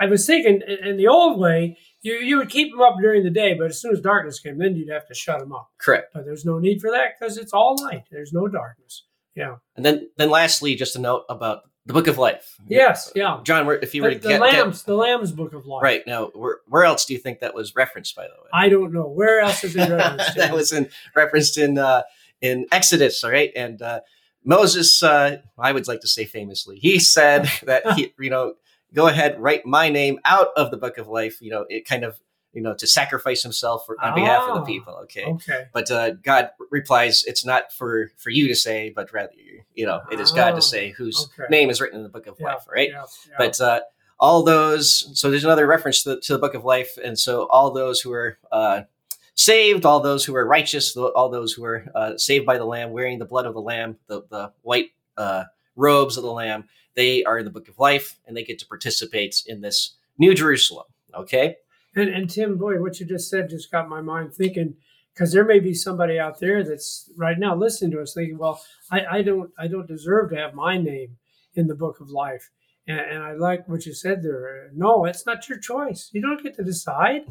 I 0.00 0.06
was 0.06 0.26
thinking 0.26 0.62
in 0.66 0.88
in 0.88 0.96
the 0.96 1.08
old 1.08 1.38
way, 1.38 1.76
you, 2.02 2.14
you 2.14 2.36
would 2.38 2.50
keep 2.50 2.70
them 2.70 2.80
up 2.80 2.96
during 3.00 3.22
the 3.22 3.30
day, 3.30 3.54
but 3.54 3.66
as 3.66 3.80
soon 3.80 3.92
as 3.92 4.00
darkness 4.00 4.40
came, 4.40 4.58
then 4.58 4.76
you'd 4.76 4.90
have 4.90 5.06
to 5.08 5.14
shut 5.14 5.40
them 5.40 5.52
up. 5.52 5.70
Correct. 5.78 6.12
But 6.12 6.24
there's 6.24 6.44
no 6.44 6.58
need 6.58 6.80
for 6.80 6.90
that 6.90 7.18
because 7.18 7.36
it's 7.38 7.52
all 7.52 7.76
light. 7.82 8.04
There's 8.10 8.32
no 8.32 8.48
darkness. 8.48 9.04
Yeah. 9.34 9.56
And 9.76 9.84
then 9.84 10.10
then 10.16 10.30
lastly, 10.30 10.74
just 10.74 10.96
a 10.96 11.00
note 11.00 11.24
about 11.28 11.62
the 11.86 11.92
book 11.92 12.06
of 12.06 12.16
life. 12.18 12.56
Yes. 12.68 13.10
Yeah. 13.14 13.40
John, 13.44 13.66
where, 13.66 13.76
if 13.78 13.94
you 13.94 14.02
were 14.02 14.10
The, 14.10 14.14
to 14.16 14.20
the 14.20 14.28
get, 14.28 14.40
get- 14.40 14.52
lambs, 14.58 14.82
the 14.84 14.94
lamb's 14.94 15.32
book 15.32 15.52
of 15.52 15.66
life. 15.66 15.82
right 15.82 16.02
now, 16.06 16.26
where, 16.34 16.58
where 16.68 16.84
else 16.84 17.04
do 17.04 17.12
you 17.12 17.18
think 17.18 17.40
that 17.40 17.54
was 17.54 17.74
referenced? 17.74 18.14
By 18.14 18.24
the 18.24 18.34
way, 18.42 18.48
I 18.52 18.68
don't 18.68 18.92
know 18.92 19.06
where 19.08 19.40
else 19.40 19.64
is 19.64 19.74
it 19.74 19.90
referenced. 19.90 20.36
that 20.36 20.52
was 20.54 20.72
in 20.72 20.88
referenced 21.16 21.58
in 21.58 21.78
uh, 21.78 22.02
in 22.40 22.66
Exodus, 22.72 23.22
all 23.24 23.30
right. 23.30 23.50
And 23.56 23.80
uh, 23.82 24.00
Moses, 24.44 25.02
uh, 25.02 25.38
I 25.58 25.72
would 25.72 25.88
like 25.88 26.00
to 26.00 26.08
say 26.08 26.24
famously, 26.24 26.78
he 26.78 26.98
said 26.98 27.48
that 27.64 27.92
he, 27.94 28.12
you 28.18 28.30
know, 28.30 28.54
go 28.94 29.06
ahead, 29.08 29.40
write 29.40 29.64
my 29.66 29.88
name 29.88 30.18
out 30.24 30.48
of 30.56 30.70
the 30.70 30.76
book 30.76 30.98
of 30.98 31.08
life. 31.08 31.40
You 31.40 31.50
know, 31.50 31.66
it 31.68 31.86
kind 31.86 32.04
of, 32.04 32.20
you 32.52 32.60
know, 32.62 32.74
to 32.74 32.86
sacrifice 32.86 33.42
himself 33.42 33.84
for, 33.86 33.96
on 34.02 34.14
behalf 34.14 34.42
of 34.48 34.54
the 34.54 34.60
Ah, 34.60 34.64
people. 34.64 34.94
Okay. 35.04 35.24
Okay. 35.24 35.66
But 35.72 35.90
uh, 35.90 36.10
God 36.10 36.50
replies, 36.70 37.24
"It's 37.24 37.44
not 37.44 37.72
for 37.72 38.10
for 38.18 38.30
you 38.30 38.48
to 38.48 38.54
say, 38.54 38.90
but 38.94 39.12
rather, 39.12 39.32
you 39.74 39.86
know, 39.86 40.00
it 40.10 40.20
is 40.20 40.32
God 40.32 40.52
Oh, 40.52 40.56
to 40.56 40.62
say 40.62 40.90
whose 40.90 41.28
okay. 41.38 41.48
name 41.50 41.70
is 41.70 41.80
written 41.80 41.96
in 41.98 42.02
the 42.02 42.08
book 42.10 42.26
of 42.26 42.36
Yeah, 42.38 42.46
life." 42.46 42.64
Right. 42.70 42.90
yeah, 42.90 43.04
yeah. 43.28 43.34
But 43.38 43.60
uh, 43.60 43.80
all 44.20 44.42
those, 44.42 45.18
so 45.18 45.30
there's 45.30 45.44
another 45.44 45.66
reference 45.66 46.02
to 46.04 46.10
the, 46.10 46.20
to 46.20 46.32
the 46.34 46.38
book 46.38 46.54
of 46.54 46.64
life, 46.64 46.96
and 47.02 47.18
so 47.18 47.46
all 47.48 47.70
those 47.72 48.00
who 48.00 48.12
are 48.12 48.38
uh, 48.52 48.82
saved, 49.34 49.84
all 49.84 50.00
those 50.00 50.24
who 50.24 50.34
are 50.36 50.46
righteous, 50.46 50.96
all 50.96 51.28
those 51.30 51.52
who 51.54 51.64
are 51.64 51.86
uh, 51.94 52.16
saved 52.16 52.46
by 52.46 52.58
the 52.58 52.64
Lamb, 52.64 52.90
wearing 52.92 53.18
the 53.18 53.24
blood 53.24 53.46
of 53.46 53.54
the 53.54 53.62
Lamb, 53.62 53.96
the 54.06 54.22
the 54.30 54.52
white 54.62 54.90
uh, 55.16 55.44
robes 55.74 56.16
of 56.16 56.22
the 56.22 56.30
Lamb, 56.32 56.68
they 56.94 57.24
are 57.24 57.38
in 57.38 57.44
the 57.44 57.50
book 57.50 57.68
of 57.68 57.78
life, 57.78 58.18
and 58.26 58.36
they 58.36 58.44
get 58.44 58.58
to 58.58 58.66
participate 58.66 59.42
in 59.46 59.60
this 59.62 59.94
New 60.18 60.34
Jerusalem. 60.34 60.84
Okay. 61.14 61.56
And, 61.94 62.08
and 62.08 62.28
Tim, 62.28 62.56
boy, 62.56 62.80
what 62.80 63.00
you 63.00 63.06
just 63.06 63.28
said 63.28 63.50
just 63.50 63.70
got 63.70 63.88
my 63.88 64.00
mind 64.00 64.34
thinking 64.34 64.76
because 65.12 65.32
there 65.32 65.44
may 65.44 65.60
be 65.60 65.74
somebody 65.74 66.18
out 66.18 66.40
there 66.40 66.64
that's 66.64 67.10
right 67.16 67.38
now 67.38 67.54
listening 67.54 67.90
to 67.92 68.00
us 68.00 68.14
thinking, 68.14 68.38
well, 68.38 68.62
I, 68.90 69.04
I 69.18 69.22
don't 69.22 69.50
I 69.58 69.66
don't 69.66 69.86
deserve 69.88 70.30
to 70.30 70.36
have 70.36 70.54
my 70.54 70.78
name 70.78 71.16
in 71.54 71.66
the 71.66 71.74
book 71.74 72.00
of 72.00 72.10
life. 72.10 72.50
And, 72.86 72.98
and 72.98 73.22
I 73.22 73.32
like 73.32 73.68
what 73.68 73.86
you 73.86 73.94
said 73.94 74.22
there. 74.22 74.70
No, 74.74 75.04
it's 75.04 75.26
not 75.26 75.48
your 75.48 75.58
choice. 75.58 76.10
You 76.12 76.22
don't 76.22 76.42
get 76.42 76.56
to 76.56 76.64
decide. 76.64 77.22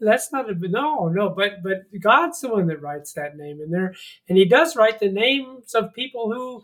That's 0.00 0.32
not 0.32 0.50
a 0.50 0.54
no, 0.54 1.08
no. 1.08 1.30
But 1.30 1.62
but 1.62 1.84
God's 2.00 2.40
the 2.40 2.48
one 2.48 2.66
that 2.68 2.82
writes 2.82 3.12
that 3.14 3.36
name 3.36 3.60
in 3.62 3.70
there, 3.70 3.94
and 4.28 4.36
He 4.36 4.44
does 4.44 4.76
write 4.76 4.98
the 4.98 5.10
names 5.10 5.74
of 5.74 5.94
people 5.94 6.32
who 6.32 6.62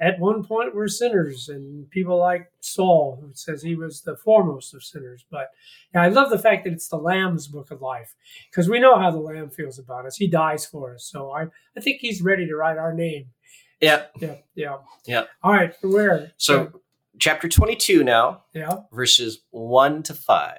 at 0.00 0.18
one 0.18 0.44
point 0.44 0.74
were 0.74 0.88
sinners 0.88 1.48
and 1.48 1.88
people 1.90 2.18
like 2.18 2.50
Saul, 2.60 3.18
who 3.20 3.30
says 3.32 3.62
he 3.62 3.74
was 3.74 4.02
the 4.02 4.16
foremost 4.16 4.74
of 4.74 4.82
sinners. 4.82 5.24
But 5.30 5.50
yeah, 5.94 6.02
I 6.02 6.08
love 6.08 6.30
the 6.30 6.38
fact 6.38 6.64
that 6.64 6.72
it's 6.72 6.88
the 6.88 6.98
Lamb's 6.98 7.46
book 7.46 7.70
of 7.70 7.80
life 7.80 8.14
because 8.50 8.68
we 8.68 8.80
know 8.80 8.98
how 8.98 9.10
the 9.10 9.18
Lamb 9.18 9.50
feels 9.50 9.78
about 9.78 10.06
us. 10.06 10.16
He 10.16 10.26
dies 10.26 10.66
for 10.66 10.94
us. 10.94 11.04
So 11.04 11.30
I, 11.30 11.46
I 11.76 11.80
think 11.80 12.00
he's 12.00 12.22
ready 12.22 12.46
to 12.46 12.56
write 12.56 12.78
our 12.78 12.92
name. 12.92 13.26
Yeah. 13.80 14.04
Yeah, 14.20 14.36
yeah. 14.54 14.76
Yeah. 15.06 15.24
All 15.42 15.52
right, 15.52 15.74
where? 15.82 16.32
So 16.36 16.80
chapter 17.18 17.48
22 17.48 18.04
now, 18.04 18.44
yeah. 18.52 18.78
verses 18.92 19.40
1 19.50 20.02
to 20.04 20.14
5. 20.14 20.58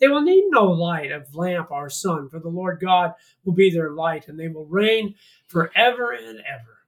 They 0.00 0.08
will 0.08 0.22
need 0.22 0.44
no 0.50 0.64
light 0.66 1.12
of 1.12 1.34
lamp 1.34 1.70
or 1.70 1.90
sun, 1.90 2.28
for 2.28 2.38
the 2.40 2.48
Lord 2.48 2.80
God 2.80 3.14
will 3.44 3.52
be 3.52 3.70
their 3.70 3.90
light, 3.90 4.28
and 4.28 4.38
they 4.38 4.48
will 4.48 4.66
reign 4.66 5.14
forever 5.46 6.12
and 6.12 6.38
ever. 6.40 6.78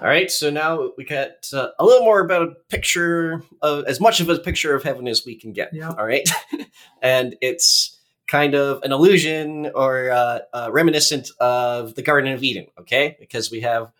All 0.00 0.06
right, 0.06 0.30
so 0.30 0.50
now 0.50 0.90
we 0.98 1.04
got 1.04 1.48
uh, 1.54 1.68
a 1.78 1.84
little 1.84 2.04
more 2.04 2.20
about 2.20 2.42
a 2.42 2.54
picture 2.68 3.42
of 3.62 3.84
as 3.86 3.98
much 4.00 4.20
of 4.20 4.28
a 4.28 4.38
picture 4.38 4.74
of 4.74 4.82
heaven 4.82 5.08
as 5.08 5.24
we 5.24 5.36
can 5.36 5.52
get. 5.52 5.72
Yeah. 5.72 5.90
All 5.96 6.04
right, 6.06 6.28
and 7.02 7.34
it's 7.40 7.98
kind 8.26 8.54
of 8.54 8.82
an 8.82 8.92
illusion 8.92 9.70
or 9.74 10.10
uh, 10.10 10.40
uh, 10.52 10.68
reminiscent 10.72 11.30
of 11.40 11.94
the 11.94 12.02
Garden 12.02 12.32
of 12.32 12.42
Eden. 12.42 12.66
Okay, 12.80 13.16
because 13.20 13.50
we 13.50 13.60
have 13.60 13.90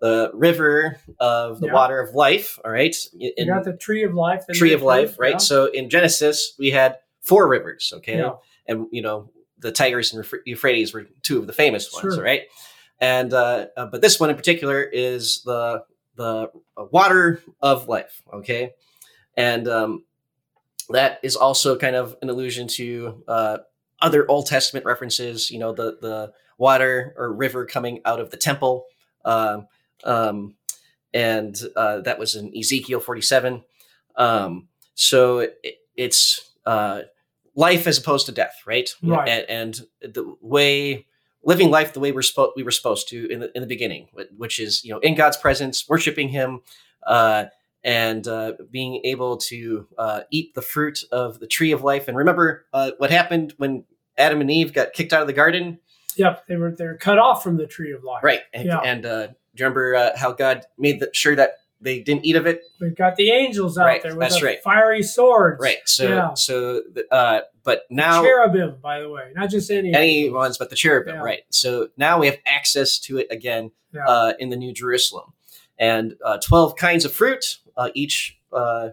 the 0.00 0.30
river 0.34 0.98
of 1.20 1.60
the 1.60 1.66
Yeah. 1.68 1.72
water 1.74 2.00
of 2.00 2.14
life. 2.16 2.58
All 2.64 2.70
right, 2.72 2.94
You 3.12 3.32
in 3.36 3.46
got 3.48 3.64
the 3.64 3.74
tree 3.76 4.02
of 4.02 4.12
life. 4.14 4.44
tree 4.52 4.72
of 4.72 4.82
life. 4.82 5.14
too, 5.14 5.20
Right. 5.20 5.32
yeah. 5.34 5.38
So 5.38 5.66
in 5.66 5.88
Genesis 5.88 6.54
we 6.58 6.70
had 6.70 6.96
four 7.24 7.48
rivers. 7.48 7.92
Okay, 7.96 8.18
Yeah. 8.18 8.34
and 8.68 8.86
you 8.92 9.02
know 9.02 9.30
the 9.58 9.72
Tigris 9.72 10.12
and 10.12 10.24
Euphrates 10.44 10.92
were 10.94 11.06
two 11.22 11.38
of 11.38 11.46
the 11.46 11.52
famous 11.52 11.90
ones, 11.92 12.14
Sure. 12.14 12.22
right? 12.22 12.42
And 13.00 13.32
uh, 13.34 13.66
uh, 13.76 13.86
but 13.86 14.00
this 14.02 14.20
one 14.20 14.30
in 14.30 14.36
particular 14.36 14.82
is 14.82 15.42
the 15.44 15.84
the 16.16 16.50
water 16.92 17.42
of 17.60 17.88
life, 17.88 18.22
okay, 18.32 18.72
and 19.36 19.66
um, 19.66 20.04
that 20.90 21.18
is 21.22 21.34
also 21.34 21.76
kind 21.76 21.96
of 21.96 22.16
an 22.22 22.30
allusion 22.30 22.68
to 22.68 23.24
uh, 23.26 23.58
other 24.00 24.30
Old 24.30 24.46
Testament 24.46 24.86
references. 24.86 25.50
You 25.50 25.58
know, 25.58 25.72
the 25.72 25.98
the 26.00 26.32
water 26.56 27.14
or 27.16 27.32
river 27.32 27.66
coming 27.66 28.00
out 28.04 28.20
of 28.20 28.30
the 28.30 28.36
temple, 28.36 28.84
um, 29.24 29.66
um, 30.04 30.54
and 31.12 31.56
uh, 31.74 32.00
that 32.02 32.18
was 32.18 32.36
in 32.36 32.56
Ezekiel 32.56 33.00
forty 33.00 33.22
seven. 33.22 33.64
Um, 34.16 34.68
so 34.94 35.40
it, 35.40 35.58
it's 35.96 36.52
uh, 36.64 37.02
life 37.54 37.86
as 37.86 37.98
opposed 37.98 38.26
to 38.26 38.32
death, 38.32 38.54
right? 38.66 38.88
Right. 39.02 39.28
And, 39.28 39.80
and 40.02 40.14
the 40.14 40.36
way 40.40 41.06
living 41.42 41.70
life 41.70 41.92
the 41.92 42.00
way 42.00 42.10
we're 42.10 42.22
supposed 42.22 42.52
we 42.56 42.62
were 42.62 42.70
supposed 42.70 43.08
to 43.10 43.30
in 43.30 43.40
the 43.40 43.50
in 43.54 43.60
the 43.60 43.66
beginning, 43.66 44.08
which 44.36 44.58
is 44.58 44.84
you 44.84 44.92
know 44.92 44.98
in 45.00 45.14
God's 45.14 45.36
presence, 45.36 45.88
worshiping 45.88 46.28
Him, 46.28 46.60
uh, 47.06 47.44
and 47.82 48.26
uh, 48.26 48.52
being 48.70 49.00
able 49.04 49.36
to 49.36 49.86
uh, 49.98 50.20
eat 50.30 50.54
the 50.54 50.62
fruit 50.62 51.04
of 51.12 51.40
the 51.40 51.46
tree 51.46 51.72
of 51.72 51.82
life. 51.82 52.08
And 52.08 52.16
remember 52.16 52.64
uh, 52.72 52.92
what 52.98 53.10
happened 53.10 53.54
when 53.58 53.84
Adam 54.16 54.40
and 54.40 54.50
Eve 54.50 54.72
got 54.72 54.92
kicked 54.92 55.12
out 55.12 55.20
of 55.20 55.26
the 55.26 55.32
garden, 55.34 55.78
Yep, 56.16 56.46
they 56.46 56.56
were 56.56 56.74
they 56.74 56.86
were 56.86 56.96
cut 56.96 57.18
off 57.18 57.42
from 57.42 57.56
the 57.56 57.66
tree 57.66 57.92
of 57.92 58.04
life. 58.04 58.22
right? 58.24 58.40
And, 58.52 58.66
Yeah. 58.66 58.78
and 58.78 59.04
uh, 59.04 59.26
do 59.26 59.32
you 59.56 59.64
remember 59.64 59.96
uh, 59.96 60.10
how 60.16 60.32
God 60.32 60.64
made 60.78 61.00
the, 61.00 61.10
sure 61.12 61.36
that 61.36 61.56
they 61.84 62.00
didn't 62.00 62.24
eat 62.26 62.34
of 62.36 62.46
it? 62.46 62.62
We've 62.80 62.96
got 62.96 63.14
the 63.16 63.30
angels 63.30 63.78
out 63.78 63.86
Right, 63.86 64.02
there 64.02 64.12
with 64.16 64.20
that's 64.20 64.40
the 64.40 64.46
right. 64.46 64.62
fiery 64.62 65.02
swords. 65.02 65.60
Right. 65.62 65.78
So 65.86 66.08
Yeah. 66.08 66.34
so 66.34 66.82
the- 66.92 67.06
uh, 67.14 67.40
but 67.62 67.82
now 67.90 68.22
cherubim, 68.22 68.76
by 68.82 69.00
the 69.00 69.08
way, 69.08 69.30
not 69.36 69.50
just 69.50 69.70
any 69.70 69.94
any 69.94 70.28
ones 70.30 70.58
but 70.58 70.68
the 70.70 70.76
cherubim 70.76 71.14
Yeah. 71.16 71.20
right 71.22 71.40
so 71.50 71.88
now 71.96 72.18
we 72.18 72.26
have 72.26 72.38
access 72.46 72.98
to 73.00 73.18
it 73.18 73.26
again 73.30 73.70
Yeah. 73.94 74.04
uh, 74.06 74.32
in 74.38 74.48
the 74.50 74.56
new 74.56 74.72
jerusalem 74.72 75.32
and 75.78 76.16
uh, 76.24 76.38
12 76.44 76.76
kinds 76.76 77.04
of 77.04 77.12
fruit 77.12 77.58
uh, 77.76 77.90
each 77.94 78.38
uh, 78.52 78.90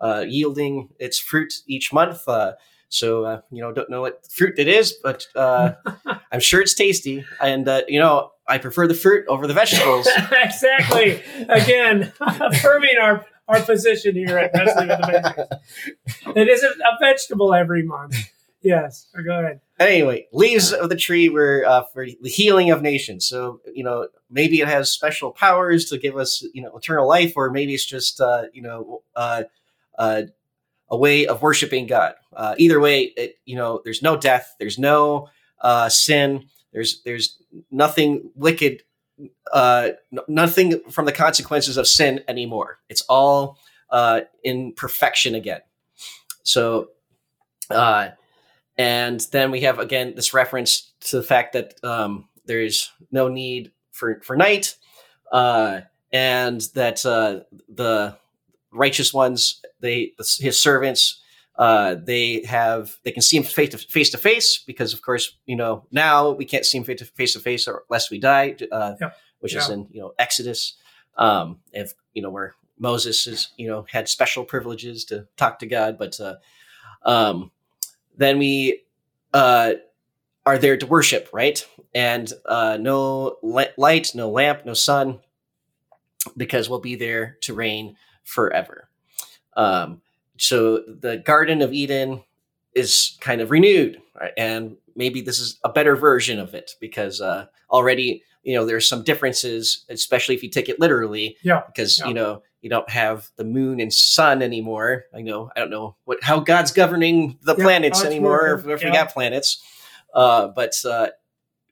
uh, 0.00 0.24
yielding 0.26 0.88
its 0.98 1.18
fruit 1.18 1.52
each 1.66 1.92
month 1.92 2.26
uh, 2.28 2.52
so 2.88 3.24
uh, 3.24 3.40
you 3.52 3.60
know 3.62 3.72
don't 3.72 3.88
know 3.90 4.00
what 4.02 4.26
fruit 4.30 4.54
it 4.58 4.66
is 4.68 4.92
but 5.02 5.26
uh, 5.36 5.72
i'm 6.32 6.40
sure 6.40 6.60
it's 6.60 6.74
tasty 6.74 7.24
and 7.40 7.68
uh, 7.68 7.82
you 7.88 8.00
know 8.00 8.30
i 8.48 8.58
prefer 8.58 8.86
the 8.86 8.94
fruit 8.94 9.24
over 9.28 9.46
the 9.46 9.54
vegetables 9.54 10.08
exactly. 10.32 11.22
Again, 11.48 12.12
affirming 12.20 12.96
our, 13.00 13.24
our 13.46 13.60
position 13.62 14.14
here 14.14 14.38
at 14.38 14.50
Wrestling 14.54 14.88
with 14.88 14.98
the 15.00 15.58
Basics. 15.86 16.36
It 16.36 16.48
is 16.48 16.62
a, 16.62 16.68
a 16.68 16.98
vegetable 17.00 17.54
every 17.54 17.82
month. 17.82 18.16
Yes. 18.60 19.06
Go 19.24 19.38
ahead. 19.38 19.60
anyway 19.78 20.26
leaves 20.32 20.72
of 20.72 20.88
the 20.88 20.96
tree 20.96 21.28
were 21.28 21.64
uh, 21.66 21.84
for 21.92 22.04
the 22.06 22.28
healing 22.28 22.70
of 22.72 22.82
nations 22.82 23.26
so 23.26 23.60
you 23.72 23.84
know 23.84 24.08
maybe 24.28 24.60
it 24.60 24.66
has 24.68 24.90
special 24.90 25.30
powers 25.30 25.84
to 25.86 25.96
give 25.98 26.16
us 26.16 26.42
you 26.52 26.60
know 26.62 26.76
eternal 26.76 27.06
life 27.06 27.34
or 27.36 27.50
maybe 27.50 27.72
it's 27.74 27.84
just 27.86 28.20
uh, 28.20 28.42
you 28.52 28.60
know 28.60 29.02
uh, 29.14 29.44
uh, 29.98 30.22
a 30.90 30.96
way 30.96 31.26
of 31.26 31.40
worshiping 31.40 31.86
god 31.86 32.14
uh, 32.36 32.54
either 32.58 32.80
way 32.80 33.02
it, 33.16 33.36
you 33.44 33.54
know 33.54 33.80
there's 33.84 34.02
no 34.02 34.16
death 34.16 34.56
there's 34.58 34.78
no 34.78 35.28
uh, 35.60 35.88
sin 35.88 36.48
there's 36.72 37.02
there's 37.02 37.38
nothing 37.70 38.30
wicked 38.34 38.82
uh, 39.52 39.90
nothing 40.28 40.80
from 40.90 41.04
the 41.04 41.12
consequences 41.12 41.76
of 41.76 41.86
sin 41.86 42.20
anymore. 42.28 42.78
It's 42.88 43.02
all 43.02 43.58
uh, 43.90 44.20
in 44.44 44.72
perfection 44.74 45.34
again. 45.34 45.60
So 46.42 46.90
uh, 47.70 48.10
and 48.76 49.20
then 49.32 49.50
we 49.50 49.62
have 49.62 49.78
again 49.78 50.14
this 50.14 50.32
reference 50.32 50.92
to 51.00 51.16
the 51.16 51.22
fact 51.22 51.52
that 51.54 51.74
um, 51.82 52.28
there's 52.46 52.92
no 53.10 53.28
need 53.28 53.72
for 53.90 54.20
for 54.22 54.36
night, 54.36 54.76
uh, 55.32 55.80
and 56.12 56.60
that 56.74 57.04
uh, 57.04 57.40
the 57.68 58.16
righteous 58.72 59.12
ones, 59.12 59.60
they 59.80 60.12
his 60.38 60.60
servants, 60.60 61.20
uh, 61.58 61.96
they 62.02 62.42
have 62.44 62.96
they 63.04 63.10
can 63.10 63.20
see 63.22 63.36
him 63.36 63.42
face 63.42 63.70
to 63.70 63.78
face 63.78 64.10
to 64.10 64.18
face 64.18 64.58
because 64.58 64.94
of 64.94 65.02
course 65.02 65.36
you 65.46 65.56
know 65.56 65.84
now 65.90 66.30
we 66.30 66.44
can't 66.44 66.64
see 66.64 66.78
him 66.78 66.84
face 66.84 67.00
to 67.00 67.04
face 67.04 67.32
to 67.34 67.40
face 67.40 67.66
unless 67.68 68.10
we 68.10 68.18
die, 68.18 68.56
uh, 68.72 68.94
Yep. 69.00 69.16
which 69.40 69.54
is 69.54 69.68
in 69.68 69.88
you 69.90 70.00
know 70.00 70.14
Exodus, 70.18 70.74
um, 71.16 71.58
if 71.72 71.92
you 72.14 72.22
know 72.22 72.30
where 72.30 72.54
Moses 72.78 73.26
is 73.26 73.48
you 73.56 73.66
know 73.68 73.84
had 73.90 74.08
special 74.08 74.44
privileges 74.44 75.04
to 75.06 75.26
talk 75.36 75.58
to 75.58 75.66
God, 75.66 75.98
but 75.98 76.18
uh, 76.20 76.36
um, 77.02 77.50
then 78.16 78.38
we 78.38 78.84
uh, 79.34 79.72
are 80.46 80.58
there 80.58 80.76
to 80.76 80.86
worship, 80.86 81.28
right? 81.32 81.66
And 81.94 82.32
uh, 82.46 82.78
no 82.80 83.36
light, 83.42 84.14
no 84.14 84.30
lamp, 84.30 84.64
no 84.64 84.74
sun, 84.74 85.18
because 86.36 86.68
we'll 86.70 86.78
be 86.80 86.94
there 86.94 87.36
to 87.42 87.54
reign 87.54 87.96
forever. 88.24 88.88
Um, 89.56 90.02
so 90.38 90.78
the 90.86 91.18
Garden 91.18 91.62
of 91.62 91.72
Eden 91.72 92.22
is 92.74 93.16
kind 93.20 93.40
of 93.40 93.50
renewed, 93.50 94.00
right? 94.20 94.32
and 94.36 94.76
maybe 94.96 95.20
this 95.20 95.38
is 95.38 95.58
a 95.64 95.68
better 95.68 95.94
version 95.96 96.38
of 96.40 96.54
it 96.54 96.72
because 96.80 97.20
uh, 97.20 97.46
already 97.70 98.22
you 98.42 98.54
know 98.54 98.64
there's 98.64 98.88
some 98.88 99.02
differences, 99.04 99.84
especially 99.88 100.34
if 100.34 100.42
you 100.42 100.48
take 100.50 100.68
it 100.68 100.80
literally, 100.80 101.36
Yeah. 101.42 101.62
because 101.66 101.98
Yeah. 101.98 102.08
you 102.08 102.14
know 102.14 102.42
you 102.62 102.70
don't 102.70 102.88
have 102.90 103.28
the 103.36 103.44
moon 103.44 103.78
and 103.80 103.92
sun 103.92 104.42
anymore. 104.42 105.04
I 105.14 105.20
know 105.22 105.50
I 105.54 105.60
don't 105.60 105.70
know 105.70 105.96
what 106.04 106.18
how 106.22 106.40
God's 106.40 106.72
governing 106.72 107.38
the 107.42 107.54
Yeah, 107.56 107.64
planets 107.64 107.98
it's 108.00 108.06
anymore. 108.06 108.56
working. 108.56 108.70
If 108.70 108.80
we 108.80 108.86
Yeah. 108.88 108.94
got 109.04 109.12
planets, 109.12 109.62
uh, 110.14 110.48
but 110.48 110.72
uh, 110.84 111.08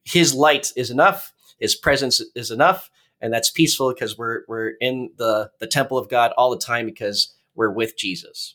His 0.05 0.35
light 0.35 0.73
is 0.77 0.91
enough. 0.91 1.33
His 1.59 1.75
presence 1.75 2.21
is 2.35 2.51
enough, 2.51 2.91
and 3.21 3.33
that's 3.33 3.51
peaceful 3.51 3.93
because 3.93 4.17
we're 4.19 4.43
we're 4.49 4.75
in 4.81 5.11
the 5.17 5.51
the 5.59 5.67
temple 5.67 5.99
of 5.99 6.09
God 6.09 6.33
all 6.37 6.51
the 6.51 6.59
time 6.65 6.87
because 6.87 7.33
we're 7.57 7.71
with 7.71 7.97
Jesus. 7.97 8.55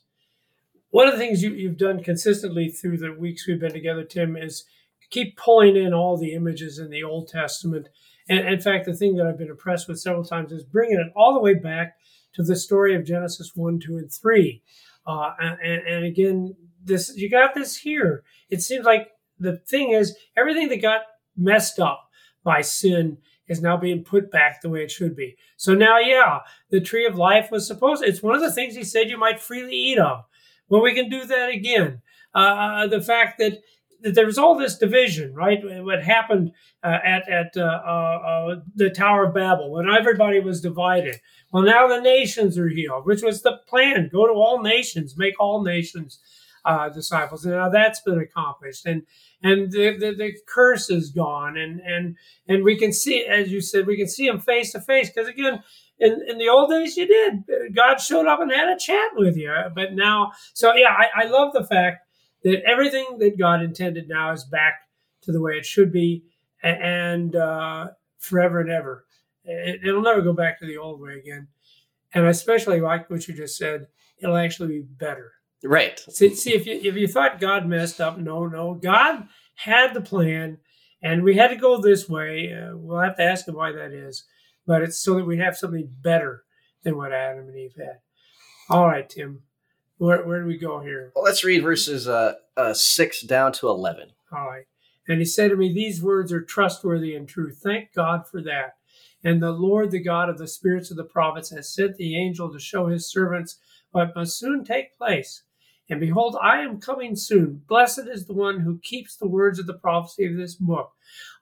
One 0.92 1.08
of 1.08 1.14
the 1.14 1.20
things 1.20 1.42
you, 1.42 1.52
you've 1.52 1.78
done 1.78 2.04
consistently 2.04 2.70
through 2.70 2.98
the 2.98 3.14
weeks 3.14 3.48
we've 3.48 3.60
been 3.60 3.74
together, 3.74 4.04
Tim, 4.04 4.36
is 4.36 4.66
keep 5.10 5.38
pulling 5.38 5.76
in 5.76 5.94
all 5.94 6.18
the 6.18 6.34
images 6.34 6.80
in 6.80 6.90
the 6.90 7.04
Old 7.04 7.28
Testament. 7.28 7.90
And 8.30 8.48
in 8.48 8.60
fact, 8.60 8.86
the 8.86 8.94
thing 8.94 9.16
that 9.16 9.26
I've 9.26 9.38
been 9.38 9.50
impressed 9.50 9.88
with 9.88 10.00
several 10.00 10.24
times 10.24 10.52
is 10.52 10.64
bringing 10.64 11.00
it 11.00 11.12
all 11.16 11.34
the 11.34 11.42
way 11.42 11.54
back 11.54 11.98
to 12.34 12.44
the 12.44 12.56
story 12.56 12.96
of 12.96 13.06
Genesis 13.06 13.52
1, 13.56 13.80
2, 13.80 13.98
and 13.98 14.12
3. 14.12 14.62
Uh, 15.06 15.32
and, 15.40 15.82
and 15.88 16.06
again, 16.06 16.56
this 16.84 17.16
you 17.16 17.30
got 17.30 17.54
this 17.54 17.78
here. 17.78 18.24
It 18.50 18.62
seems 18.62 18.86
like 18.86 19.12
the 19.40 19.58
thing 19.58 19.92
is, 19.92 20.16
everything 20.38 20.70
that 20.70 20.82
got 20.82 21.02
messed 21.36 21.80
up 21.80 22.10
by 22.44 22.62
sin 22.62 23.18
is 23.48 23.62
now 23.62 23.78
being 23.78 24.04
put 24.04 24.32
back 24.32 24.62
the 24.62 24.70
way 24.70 24.84
it 24.84 24.92
should 24.92 25.16
be. 25.16 25.36
So 25.58 25.74
now, 25.74 26.00
yeah, 26.00 26.40
the 26.70 26.82
tree 26.82 27.06
of 27.06 27.16
life 27.16 27.50
was 27.52 27.68
supposed, 27.68 28.04
it's 28.04 28.24
one 28.24 28.36
of 28.36 28.42
the 28.42 28.52
things 28.52 28.76
he 28.76 28.84
said 28.84 29.10
you 29.10 29.18
might 29.18 29.40
freely 29.40 29.76
eat 29.76 30.00
of. 30.00 30.26
Well, 30.70 30.82
we 30.82 30.94
can 30.94 31.10
do 31.10 31.26
that 31.26 31.50
again. 31.50 32.02
Uh, 32.34 32.88
the 32.88 33.02
fact 33.02 33.40
that, 33.40 33.60
that 34.02 34.16
there 34.16 34.26
was 34.26 34.38
all 34.38 34.58
this 34.58 34.78
division, 34.78 35.34
right? 35.34 35.60
What 35.84 36.04
happened 36.04 36.54
uh, 36.84 36.98
at 37.04 37.30
at 37.30 37.56
uh, 37.56 37.62
uh, 37.62 38.20
uh, 38.52 38.56
the 38.76 38.90
Tower 38.90 39.26
of 39.26 39.34
Babel 39.34 39.72
when 39.72 39.90
everybody 39.90 40.40
was 40.40 40.62
divided. 40.62 41.18
Well, 41.52 41.64
now 41.64 41.88
the 41.88 42.00
nations 42.00 42.58
are 42.58 42.70
healed, 42.70 43.06
which 43.06 43.22
was 43.22 43.42
the 43.42 43.60
plan: 43.68 44.10
go 44.12 44.26
to 44.26 44.34
all 44.34 44.62
nations, 44.62 45.18
make 45.18 45.40
all 45.40 45.62
nations 45.62 46.20
uh, 46.66 46.90
disciples. 46.90 47.46
Now 47.46 47.70
that's 47.70 48.02
been 48.02 48.20
accomplished, 48.20 48.86
and 48.86 49.04
and 49.44 49.72
the, 49.72 49.98
the 49.98 50.16
the 50.16 50.34
curse 50.48 50.90
is 50.90 51.10
gone, 51.10 51.58
and 51.58 51.80
and 51.82 52.16
and 52.48 52.64
we 52.64 52.78
can 52.78 52.94
see, 52.94 53.26
as 53.26 53.52
you 53.52 53.62
said, 53.62 53.88
we 53.88 53.98
can 53.98 54.08
see 54.08 54.28
him 54.28 54.40
face 54.40 54.72
to 54.74 54.82
face 54.82 55.10
because 55.10 55.28
again 55.28 55.64
in, 56.00 56.20
in 56.28 56.38
the 56.38 56.50
old 56.50 56.70
days 56.70 56.98
you 56.98 57.08
did. 57.08 57.74
God 57.74 58.02
showed 58.02 58.28
up 58.28 58.42
and 58.42 58.52
had 58.52 58.70
a 58.70 58.78
chat 58.78 59.12
with 59.16 59.38
you 59.38 59.54
but 59.74 59.94
now 59.94 60.32
so 60.54 60.74
yeah 60.74 60.90
I, 60.90 61.24
I 61.24 61.26
love 61.28 61.54
the 61.54 61.66
fact 61.66 62.08
that 62.44 62.64
everything 62.66 63.18
that 63.20 63.38
god 63.38 63.62
intended 63.62 64.10
now 64.10 64.32
is 64.32 64.44
back 64.44 64.74
to 65.22 65.32
the 65.32 65.42
way 65.42 65.54
it 65.54 65.66
should 65.66 65.92
be 65.92 66.24
and 66.64 67.36
uh, 67.36 67.88
forever 68.20 68.60
and 68.60 68.70
ever. 68.70 69.06
It, 69.44 69.82
it'll 69.84 70.02
never 70.02 70.22
go 70.22 70.34
back 70.34 70.60
to 70.60 70.66
the 70.66 70.78
old 70.78 71.00
way 71.00 71.14
again 71.18 71.48
and 72.14 72.26
i 72.26 72.30
especially 72.30 72.82
like 72.82 73.10
what 73.10 73.28
you 73.28 73.34
just 73.34 73.58
said. 73.58 73.88
It'll 74.20 74.38
actually 74.38 74.68
be 74.68 74.82
better 74.82 75.32
Right. 75.64 76.00
See, 76.10 76.34
see 76.34 76.54
if 76.54 76.66
you 76.66 76.80
if 76.84 76.96
you 76.96 77.08
thought 77.08 77.40
God 77.40 77.68
messed 77.68 78.02
up, 78.02 78.18
no, 78.18 78.48
no, 78.48 78.74
God 78.74 79.28
had 79.56 79.94
the 79.94 80.02
plan, 80.02 80.58
and 81.04 81.24
we 81.24 81.36
had 81.36 81.50
to 81.50 81.56
go 81.56 81.80
this 81.80 82.10
way. 82.10 82.52
Uh, 82.54 82.76
we'll 82.78 83.00
have 83.00 83.18
to 83.18 83.24
ask 83.24 83.48
him 83.48 83.56
why 83.56 83.72
that 83.72 83.92
is, 83.92 84.24
but 84.66 84.82
it's 84.82 85.00
so 85.00 85.16
that 85.16 85.26
we 85.26 85.38
have 85.38 85.56
something 85.56 85.90
better 86.02 86.44
than 86.84 86.98
what 86.98 87.14
Adam 87.14 87.48
and 87.48 87.56
Eve 87.56 87.76
had. 87.78 88.00
All 88.70 88.88
right, 88.88 89.08
Tim, 89.08 89.44
where 89.98 90.26
where 90.26 90.42
do 90.42 90.48
we 90.48 90.58
go 90.58 90.80
here? 90.80 91.12
Well, 91.16 91.26
let's 91.26 91.44
read 91.44 91.62
verses 91.62 92.08
uh, 92.08 92.34
uh, 92.58 92.74
six 92.74 93.22
down 93.22 93.54
to 93.54 93.68
eleven. 93.68 94.12
All 94.32 94.48
right. 94.48 94.66
And 95.08 95.20
he 95.20 95.26
said 95.26 95.50
to 95.50 95.58
me, 95.58 95.74
These 95.74 96.02
words 96.02 96.32
are 96.32 96.42
trustworthy 96.42 97.16
and 97.16 97.28
true. 97.28 97.52
Thank 97.52 97.94
God 97.94 98.28
for 98.28 98.42
that. 98.44 98.76
And 99.24 99.42
the 99.42 99.52
Lord, 99.52 99.92
the 99.92 100.02
God 100.02 100.30
of 100.30 100.38
the 100.38 100.48
spirits 100.48 100.90
of 100.90 100.98
the 100.98 101.04
prophets, 101.04 101.52
has 101.52 101.74
sent 101.74 101.98
the 101.98 102.18
angel 102.18 102.52
to 102.52 102.60
show 102.60 102.88
his 102.88 103.10
servants 103.10 103.60
what 103.92 104.16
must 104.16 104.40
soon 104.40 104.64
take 104.64 104.98
place. 104.98 105.44
And 105.92 106.00
behold, 106.00 106.38
I 106.42 106.62
am 106.62 106.80
coming 106.80 107.18
soon. 107.18 107.64
Blessed 107.68 108.08
is 108.10 108.26
the 108.26 108.34
one 108.34 108.62
who 108.62 108.80
keeps 108.80 109.18
the 109.18 109.28
words 109.28 109.60
of 109.60 109.68
the 109.68 109.74
prophecy 109.74 110.26
of 110.26 110.38
this 110.38 110.56
book. 110.56 110.94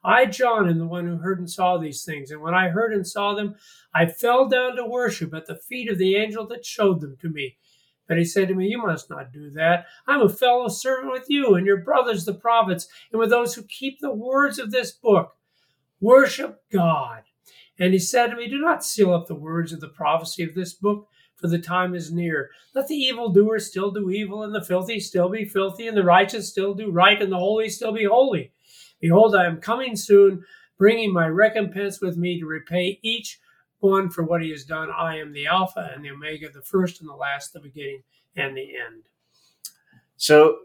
I, 0.02 0.26
John, 0.26 0.68
am 0.68 0.78
the 0.78 0.88
one 0.88 1.06
who 1.06 1.18
heard 1.18 1.38
and 1.38 1.48
saw 1.48 1.78
these 1.78 2.04
things. 2.04 2.32
And 2.32 2.42
when 2.42 2.52
I 2.52 2.68
heard 2.68 2.92
and 2.92 3.06
saw 3.06 3.32
them, 3.32 3.54
I 3.94 4.06
fell 4.06 4.48
down 4.48 4.74
to 4.74 4.84
worship 4.84 5.32
at 5.34 5.46
the 5.46 5.54
feet 5.54 5.88
of 5.88 5.98
the 5.98 6.16
angel 6.16 6.48
that 6.48 6.66
showed 6.66 7.00
them 7.00 7.16
to 7.20 7.28
me. 7.28 7.58
But 8.08 8.18
he 8.18 8.24
said 8.24 8.48
to 8.48 8.54
me, 8.56 8.66
You 8.66 8.82
must 8.82 9.08
not 9.08 9.32
do 9.32 9.50
that. 9.50 9.86
I'm 10.08 10.22
a 10.22 10.28
fellow 10.28 10.66
servant 10.66 11.12
with 11.12 11.26
you 11.28 11.54
and 11.54 11.64
your 11.64 11.84
brothers, 11.84 12.24
the 12.24 12.34
prophets, 12.34 12.88
and 13.12 13.20
with 13.20 13.30
those 13.30 13.54
who 13.54 13.62
keep 13.62 14.00
the 14.00 14.12
words 14.12 14.58
of 14.58 14.72
this 14.72 14.90
book. 14.90 15.36
Worship 16.00 16.60
God. 16.72 17.22
And 17.78 17.92
he 17.92 18.00
said 18.00 18.30
to 18.30 18.36
me, 18.36 18.48
Do 18.48 18.58
not 18.58 18.84
seal 18.84 19.14
up 19.14 19.28
the 19.28 19.36
words 19.36 19.72
of 19.72 19.78
the 19.78 19.88
prophecy 19.88 20.42
of 20.42 20.56
this 20.56 20.74
book, 20.74 21.06
for 21.40 21.48
the 21.48 21.58
time 21.58 21.94
is 21.94 22.12
near. 22.12 22.50
Let 22.74 22.88
the 22.88 22.94
evildoer 22.96 23.58
still 23.58 23.90
do 23.90 24.10
evil, 24.10 24.42
and 24.42 24.54
the 24.54 24.62
filthy 24.64 25.00
still 25.00 25.28
be 25.28 25.44
filthy, 25.44 25.88
and 25.88 25.96
the 25.96 26.04
righteous 26.04 26.48
still 26.48 26.74
do 26.74 26.90
right, 26.90 27.20
and 27.20 27.32
the 27.32 27.38
holy 27.38 27.68
still 27.68 27.92
be 27.92 28.04
holy. 28.04 28.52
Behold, 29.00 29.34
I 29.34 29.46
am 29.46 29.60
coming 29.60 29.96
soon, 29.96 30.44
bringing 30.78 31.12
my 31.12 31.26
recompense 31.26 32.00
with 32.00 32.16
me 32.16 32.38
to 32.38 32.46
repay 32.46 32.98
each 33.02 33.38
one 33.78 34.10
for 34.10 34.22
what 34.22 34.42
he 34.42 34.50
has 34.50 34.64
done. 34.64 34.90
I 34.96 35.18
am 35.18 35.32
the 35.32 35.46
Alpha 35.46 35.90
and 35.94 36.04
the 36.04 36.10
Omega, 36.10 36.50
the 36.50 36.60
first 36.62 37.00
and 37.00 37.08
the 37.08 37.14
last, 37.14 37.52
the 37.52 37.60
beginning 37.60 38.02
and 38.36 38.54
the 38.56 38.76
end. 38.76 39.04
So 40.16 40.58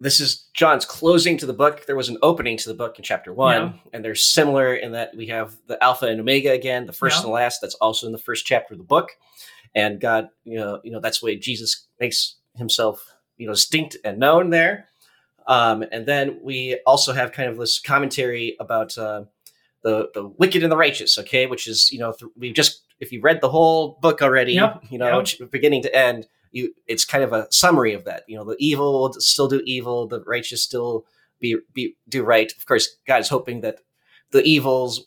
this 0.00 0.20
is 0.20 0.48
John's 0.52 0.84
closing 0.84 1.38
to 1.38 1.46
the 1.46 1.52
book. 1.54 1.86
There 1.86 1.96
was 1.96 2.08
an 2.10 2.18
opening 2.22 2.56
to 2.58 2.68
the 2.68 2.74
book 2.74 2.98
in 2.98 3.04
chapter 3.04 3.32
one, 3.32 3.54
Yeah. 3.62 3.72
and 3.94 4.04
they're 4.04 4.14
similar 4.14 4.74
in 4.74 4.92
that 4.92 5.16
we 5.16 5.26
have 5.28 5.56
the 5.66 5.82
Alpha 5.82 6.06
and 6.06 6.20
Omega 6.20 6.52
again, 6.52 6.86
the 6.86 6.92
first 6.92 7.16
Yeah. 7.16 7.20
and 7.22 7.28
the 7.28 7.32
last. 7.32 7.60
That's 7.60 7.74
also 7.76 8.06
in 8.06 8.12
the 8.12 8.18
first 8.18 8.44
chapter 8.46 8.74
of 8.74 8.78
the 8.78 8.84
book. 8.84 9.08
And 9.74 10.00
God, 10.00 10.28
you 10.44 10.58
know, 10.58 10.80
you 10.82 10.90
know, 10.90 11.00
that's 11.00 11.20
the 11.20 11.26
way 11.26 11.36
Jesus 11.36 11.86
makes 12.00 12.36
himself, 12.54 13.04
you 13.36 13.46
know, 13.46 13.52
distinct 13.52 13.96
and 14.04 14.18
known 14.18 14.50
there. 14.50 14.88
Um, 15.46 15.84
and 15.90 16.04
then 16.06 16.40
we 16.42 16.80
also 16.86 17.12
have 17.12 17.32
kind 17.32 17.48
of 17.48 17.56
this 17.56 17.80
commentary 17.80 18.56
about 18.60 18.96
uh, 18.98 19.24
the 19.82 20.10
the 20.12 20.26
wicked 20.26 20.62
and 20.62 20.70
the 20.70 20.76
righteous. 20.76 21.18
Okay, 21.18 21.46
which 21.46 21.66
is 21.66 21.90
you 21.90 21.98
know 21.98 22.12
th- 22.12 22.30
we 22.36 22.52
just 22.52 22.82
if 23.00 23.12
you 23.12 23.20
read 23.22 23.40
the 23.40 23.48
whole 23.48 23.98
book 24.02 24.20
already, 24.20 24.54
Yep, 24.54 24.84
you 24.90 24.98
know, 24.98 25.22
yep. 25.24 25.50
beginning 25.50 25.82
to 25.82 25.96
end, 25.96 26.26
you 26.52 26.74
it's 26.86 27.04
kind 27.04 27.24
of 27.24 27.32
a 27.32 27.46
summary 27.50 27.94
of 27.94 28.04
that. 28.04 28.24
You 28.28 28.36
know, 28.36 28.44
the 28.44 28.56
evil 28.58 28.92
will 28.92 29.12
still 29.14 29.48
do 29.48 29.62
evil, 29.64 30.06
the 30.06 30.22
righteous 30.22 30.62
still 30.62 31.06
be 31.40 31.56
be 31.72 31.96
do 32.08 32.22
right. 32.24 32.52
Of 32.56 32.66
course, 32.66 32.96
God 33.06 33.20
is 33.20 33.28
hoping 33.28 33.62
that 33.62 33.78
the 34.32 34.42
evils 34.42 35.06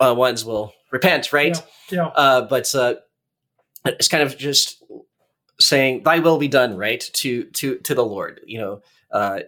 uh, 0.00 0.14
ones 0.14 0.44
will 0.44 0.72
repent, 0.90 1.32
right? 1.32 1.62
Yeah. 1.90 2.06
Uh, 2.06 2.42
but 2.42 2.74
uh, 2.74 2.94
it's 3.84 4.08
kind 4.08 4.22
of 4.22 4.36
just 4.36 4.82
saying, 5.60 6.02
"Thy 6.04 6.18
will 6.18 6.38
be 6.38 6.48
done," 6.48 6.76
right? 6.76 7.00
To 7.14 7.44
to 7.44 7.78
to 7.78 7.94
the 7.94 8.04
Lord, 8.04 8.40
you 8.46 8.58
know. 8.58 8.82
Uh, 9.10 9.40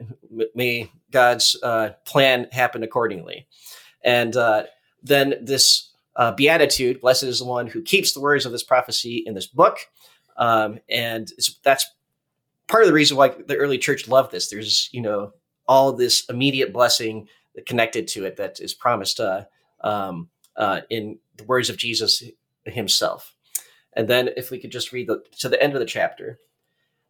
may 0.55 0.90
God's 1.11 1.57
uh, 1.62 1.90
plan 2.05 2.49
happen 2.53 2.83
accordingly, 2.83 3.47
and 4.03 4.37
uh, 4.37 4.64
then 5.03 5.37
this 5.40 5.90
uh, 6.16 6.33
beatitude, 6.33 7.01
blessed 7.01 7.25
is 7.25 7.38
the 7.38 7.47
one 7.47 7.66
who 7.66 7.81
keeps 7.81 8.12
the 8.12 8.20
words 8.20 8.44
of 8.44 8.53
this 8.53 8.62
prophecy 8.62 9.23
in 9.25 9.35
this 9.35 9.47
book, 9.47 9.79
um, 10.37 10.79
and 10.90 11.33
that's 11.62 11.87
part 12.66 12.83
of 12.83 12.88
the 12.88 12.94
reason 12.94 13.16
why 13.16 13.29
the 13.29 13.57
early 13.57 13.79
church 13.79 14.07
loved 14.07 14.33
this. 14.33 14.49
There's 14.49 14.90
you 14.92 15.01
know 15.01 15.33
all 15.66 15.92
this 15.92 16.25
immediate 16.29 16.73
blessing 16.73 17.29
connected 17.66 18.09
to 18.09 18.25
it 18.25 18.37
that 18.37 18.61
is 18.61 18.75
promised 18.75 19.20
uh, 19.20 19.44
um, 19.83 20.29
uh, 20.57 20.81
in 20.90 21.18
the 21.37 21.44
words 21.44 21.70
of 21.70 21.77
Jesus 21.77 22.23
himself. 22.66 23.34
And 23.97 24.09
then 24.09 24.31
if 24.37 24.51
we 24.51 24.59
could 24.59 24.73
just 24.73 24.93
read 24.93 25.09
the, 25.09 25.23
to 25.41 25.49
the 25.49 25.63
end 25.63 25.75
of 25.75 25.81
the 25.81 25.87
chapter. 25.87 26.39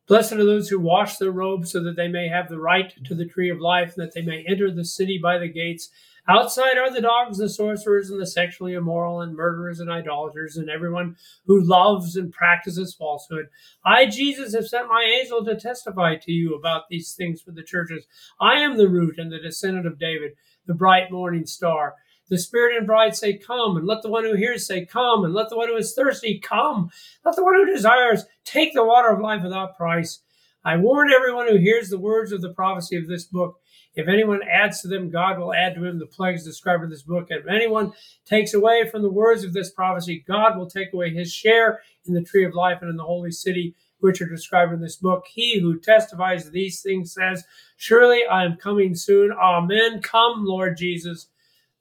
Blessed 0.06 0.34
are 0.34 0.44
those 0.44 0.68
who 0.68 0.78
wash 0.78 1.16
their 1.16 1.30
robes 1.30 1.72
so 1.72 1.82
that 1.82 1.96
they 1.96 2.08
may 2.08 2.28
have 2.28 2.48
the 2.48 2.60
right 2.60 2.92
to 3.04 3.14
the 3.14 3.26
tree 3.26 3.48
of 3.48 3.58
life 3.58 3.94
and 3.96 4.06
that 4.06 4.14
they 4.14 4.20
may 4.20 4.44
enter 4.46 4.70
the 4.70 4.84
city 4.84 5.18
by 5.22 5.38
the 5.38 5.48
gates. 5.48 5.88
Outside 6.28 6.78
are 6.78 6.90
the 6.90 7.02
dogs, 7.02 7.36
the 7.36 7.50
sorcerers, 7.50 8.10
and 8.10 8.20
the 8.20 8.26
sexually 8.26 8.72
immoral, 8.72 9.20
and 9.20 9.36
murderers, 9.36 9.80
and 9.80 9.90
idolaters, 9.90 10.56
and 10.56 10.70
everyone 10.70 11.16
who 11.46 11.62
loves 11.62 12.16
and 12.16 12.32
practices 12.32 12.94
falsehood. 12.94 13.46
I, 13.84 14.06
Jesus, 14.06 14.54
have 14.54 14.66
sent 14.66 14.88
my 14.88 15.02
angel 15.02 15.44
to 15.44 15.54
testify 15.54 16.16
to 16.16 16.32
you 16.32 16.54
about 16.54 16.88
these 16.88 17.12
things 17.12 17.42
for 17.42 17.50
the 17.50 17.62
churches. 17.62 18.06
I 18.40 18.54
am 18.54 18.78
the 18.78 18.88
root 18.88 19.18
and 19.18 19.30
the 19.30 19.38
descendant 19.38 19.86
of 19.86 19.98
David, 19.98 20.32
the 20.66 20.72
bright 20.72 21.10
morning 21.10 21.44
star. 21.44 21.94
The 22.30 22.38
Spirit 22.38 22.76
and 22.76 22.86
bride 22.86 23.14
say, 23.14 23.36
Come, 23.36 23.76
and 23.76 23.86
let 23.86 24.02
the 24.02 24.10
one 24.10 24.24
who 24.24 24.34
hears 24.34 24.66
say, 24.66 24.86
Come, 24.86 25.24
and 25.24 25.34
let 25.34 25.50
the 25.50 25.56
one 25.56 25.68
who 25.68 25.76
is 25.76 25.94
thirsty 25.94 26.38
come. 26.38 26.90
Let 27.24 27.36
the 27.36 27.44
one 27.44 27.54
who 27.54 27.66
desires 27.66 28.24
take 28.44 28.72
the 28.72 28.84
water 28.84 29.08
of 29.08 29.20
life 29.20 29.42
without 29.42 29.76
price. 29.76 30.20
I 30.64 30.78
warn 30.78 31.12
everyone 31.12 31.48
who 31.48 31.58
hears 31.58 31.90
the 31.90 31.98
words 31.98 32.32
of 32.32 32.40
the 32.40 32.54
prophecy 32.54 32.96
of 32.96 33.06
this 33.06 33.24
book. 33.24 33.60
If 33.94 34.08
anyone 34.08 34.40
adds 34.50 34.80
to 34.80 34.88
them, 34.88 35.10
God 35.10 35.38
will 35.38 35.54
add 35.54 35.74
to 35.74 35.84
him 35.84 35.98
the 35.98 36.06
plagues 36.06 36.44
described 36.44 36.82
in 36.82 36.90
this 36.90 37.02
book. 37.02 37.30
And 37.30 37.40
if 37.40 37.46
anyone 37.46 37.92
takes 38.24 38.54
away 38.54 38.88
from 38.88 39.02
the 39.02 39.10
words 39.10 39.44
of 39.44 39.52
this 39.52 39.70
prophecy, 39.70 40.24
God 40.26 40.56
will 40.56 40.68
take 40.68 40.92
away 40.92 41.10
his 41.10 41.32
share 41.32 41.80
in 42.06 42.14
the 42.14 42.22
tree 42.22 42.44
of 42.44 42.54
life 42.54 42.78
and 42.80 42.90
in 42.90 42.96
the 42.96 43.04
holy 43.04 43.30
city, 43.30 43.74
which 44.00 44.20
are 44.20 44.28
described 44.28 44.72
in 44.72 44.80
this 44.80 44.96
book. 44.96 45.24
He 45.32 45.60
who 45.60 45.78
testifies 45.78 46.44
to 46.44 46.50
these 46.50 46.80
things 46.80 47.12
says, 47.12 47.44
Surely 47.76 48.22
I 48.24 48.44
am 48.44 48.56
coming 48.56 48.94
soon. 48.94 49.32
Amen. 49.32 50.00
Come, 50.02 50.44
Lord 50.44 50.76
Jesus. 50.76 51.28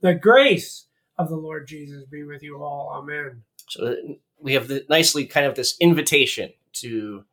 The 0.04 0.14
grace 0.14 0.88
of 1.18 1.30
the 1.30 1.38
Lord 1.38 1.66
Jesus 1.66 2.04
be 2.04 2.24
with 2.24 2.44
you 2.44 2.62
all. 2.62 2.92
Amen. 2.94 3.44
So 3.70 3.96
we 4.38 4.54
have 4.54 4.68
the, 4.68 4.86
nicely 4.90 5.26
kind 5.26 5.46
of 5.46 5.56
this 5.56 5.78
invitation 5.80 6.52
to 6.74 7.24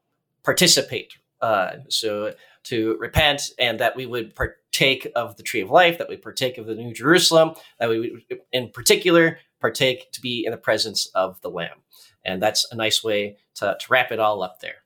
participate. 0.45 1.15
Uh, 1.43 1.79
so 1.89 2.33
to 2.63 2.97
repent 3.01 3.51
and 3.59 3.81
that 3.81 3.97
we 3.97 4.07
would 4.07 4.37
partake 4.37 5.11
of 5.17 5.37
the 5.37 5.43
tree 5.43 5.63
of 5.63 5.71
life, 5.71 5.99
that 5.99 6.09
we 6.09 6.17
partake 6.17 6.59
of 6.59 6.67
the 6.67 6.77
New 6.77 6.95
Jerusalem, 6.95 7.55
that 7.81 7.89
we 7.89 7.99
would, 7.99 8.41
in 8.53 8.71
particular, 8.71 9.41
partake 9.61 10.13
to 10.13 10.21
be 10.21 10.45
in 10.45 10.53
the 10.53 10.57
presence 10.57 11.11
of 11.13 11.41
the 11.41 11.51
Lamb. 11.51 11.79
And 12.25 12.41
that's 12.41 12.71
a 12.71 12.77
nice 12.77 13.03
way 13.03 13.39
to, 13.57 13.77
to 13.81 13.87
wrap 13.89 14.13
it 14.13 14.21
all 14.21 14.45
up 14.45 14.61
there. 14.61 14.85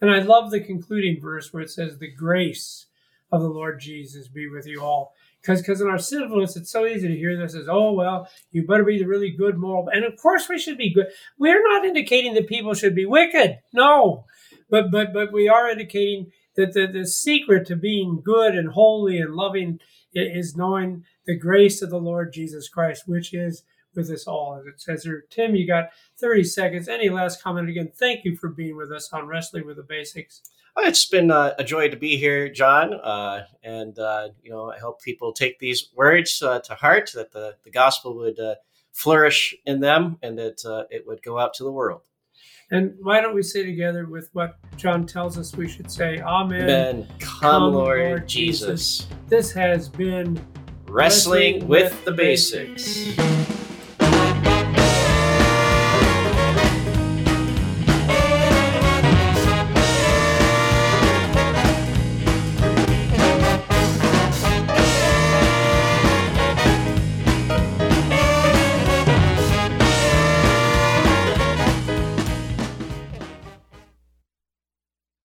And 0.00 0.10
I 0.10 0.20
love 0.20 0.52
the 0.52 0.60
concluding 0.60 1.20
verse 1.20 1.52
where 1.52 1.64
it 1.64 1.70
says, 1.70 1.98
The 1.98 2.12
grace 2.12 2.86
of 3.32 3.42
the 3.42 3.48
Lord 3.48 3.80
Jesus 3.80 4.28
be 4.28 4.48
with 4.48 4.68
you 4.68 4.82
all. 4.82 5.14
Because 5.48 5.62
because 5.62 5.80
in 5.80 5.88
our 5.88 5.98
sinfulness, 5.98 6.56
it's 6.56 6.70
so 6.70 6.84
easy 6.84 7.08
to 7.08 7.16
hear 7.16 7.34
this 7.34 7.54
as, 7.54 7.68
oh, 7.70 7.92
well, 7.92 8.28
you 8.50 8.66
better 8.66 8.84
be 8.84 8.98
the 8.98 9.06
really 9.06 9.30
good 9.30 9.56
moral. 9.56 9.88
And 9.88 10.04
of 10.04 10.14
course, 10.18 10.46
we 10.46 10.58
should 10.58 10.76
be 10.76 10.92
good. 10.92 11.06
We're 11.38 11.62
not 11.62 11.86
indicating 11.86 12.34
that 12.34 12.48
people 12.48 12.74
should 12.74 12.94
be 12.94 13.06
wicked. 13.06 13.58
No. 13.72 14.26
But, 14.68 14.90
but, 14.90 15.14
but 15.14 15.32
we 15.32 15.48
are 15.48 15.70
indicating 15.70 16.32
that 16.56 16.74
the, 16.74 16.86
the 16.86 17.06
secret 17.06 17.66
to 17.68 17.76
being 17.76 18.20
good 18.22 18.54
and 18.54 18.68
holy 18.68 19.20
and 19.20 19.34
loving 19.34 19.80
is 20.12 20.54
knowing 20.54 21.04
the 21.24 21.38
grace 21.38 21.80
of 21.80 21.88
the 21.88 21.96
Lord 21.96 22.34
Jesus 22.34 22.68
Christ, 22.68 23.04
which 23.06 23.32
is 23.32 23.62
with 23.94 24.10
us 24.10 24.26
all. 24.26 24.58
As 24.58 24.66
it 24.66 24.80
says 24.80 25.04
here, 25.04 25.24
Tim, 25.30 25.54
you 25.54 25.66
got 25.66 25.90
30 26.18 26.44
seconds. 26.44 26.88
Any 26.88 27.08
last 27.08 27.42
comment? 27.42 27.68
Again, 27.68 27.90
thank 27.94 28.24
you 28.24 28.36
for 28.36 28.48
being 28.48 28.76
with 28.76 28.92
us 28.92 29.12
on 29.12 29.26
Wrestling 29.26 29.66
with 29.66 29.76
the 29.76 29.82
Basics. 29.82 30.42
Well, 30.76 30.86
It's 30.86 31.06
been 31.06 31.30
uh, 31.30 31.54
a 31.58 31.64
joy 31.64 31.88
to 31.88 31.96
be 31.96 32.16
here, 32.16 32.48
John, 32.48 32.94
uh, 32.94 33.46
and 33.64 33.98
uh, 33.98 34.28
you 34.42 34.50
know 34.50 34.70
I 34.70 34.78
hope 34.78 35.02
people 35.02 35.32
take 35.32 35.58
these 35.58 35.88
words 35.94 36.40
uh, 36.40 36.60
to 36.60 36.74
heart 36.74 37.10
that 37.14 37.32
the, 37.32 37.56
the 37.64 37.70
gospel 37.70 38.16
would 38.18 38.38
uh, 38.38 38.54
flourish 38.92 39.56
in 39.66 39.80
them 39.80 40.18
and 40.22 40.38
that 40.38 40.64
uh, 40.64 40.84
it 40.90 41.04
would 41.06 41.22
go 41.22 41.38
out 41.38 41.54
to 41.54 41.64
the 41.64 41.72
world. 41.72 42.02
And 42.70 42.94
why 43.00 43.20
don't 43.20 43.34
we 43.34 43.42
say 43.42 43.64
together 43.64 44.06
with 44.06 44.28
what 44.34 44.56
John 44.76 45.06
tells 45.06 45.38
us 45.38 45.56
we 45.56 45.68
should 45.68 45.90
say? 45.90 46.20
Amen. 46.20 46.62
Amen. 46.62 47.08
Come, 47.18 47.40
Come, 47.40 47.72
Lord, 47.72 48.00
Lord 48.00 48.28
Jesus. 48.28 49.06
This 49.26 49.50
has 49.52 49.88
been 49.88 50.34
Wrestling 50.86 51.66
Wrestling 51.66 51.68
with 51.68 51.92
with 51.92 52.04
the 52.04 52.10
the 52.10 52.16
basics. 52.16 53.57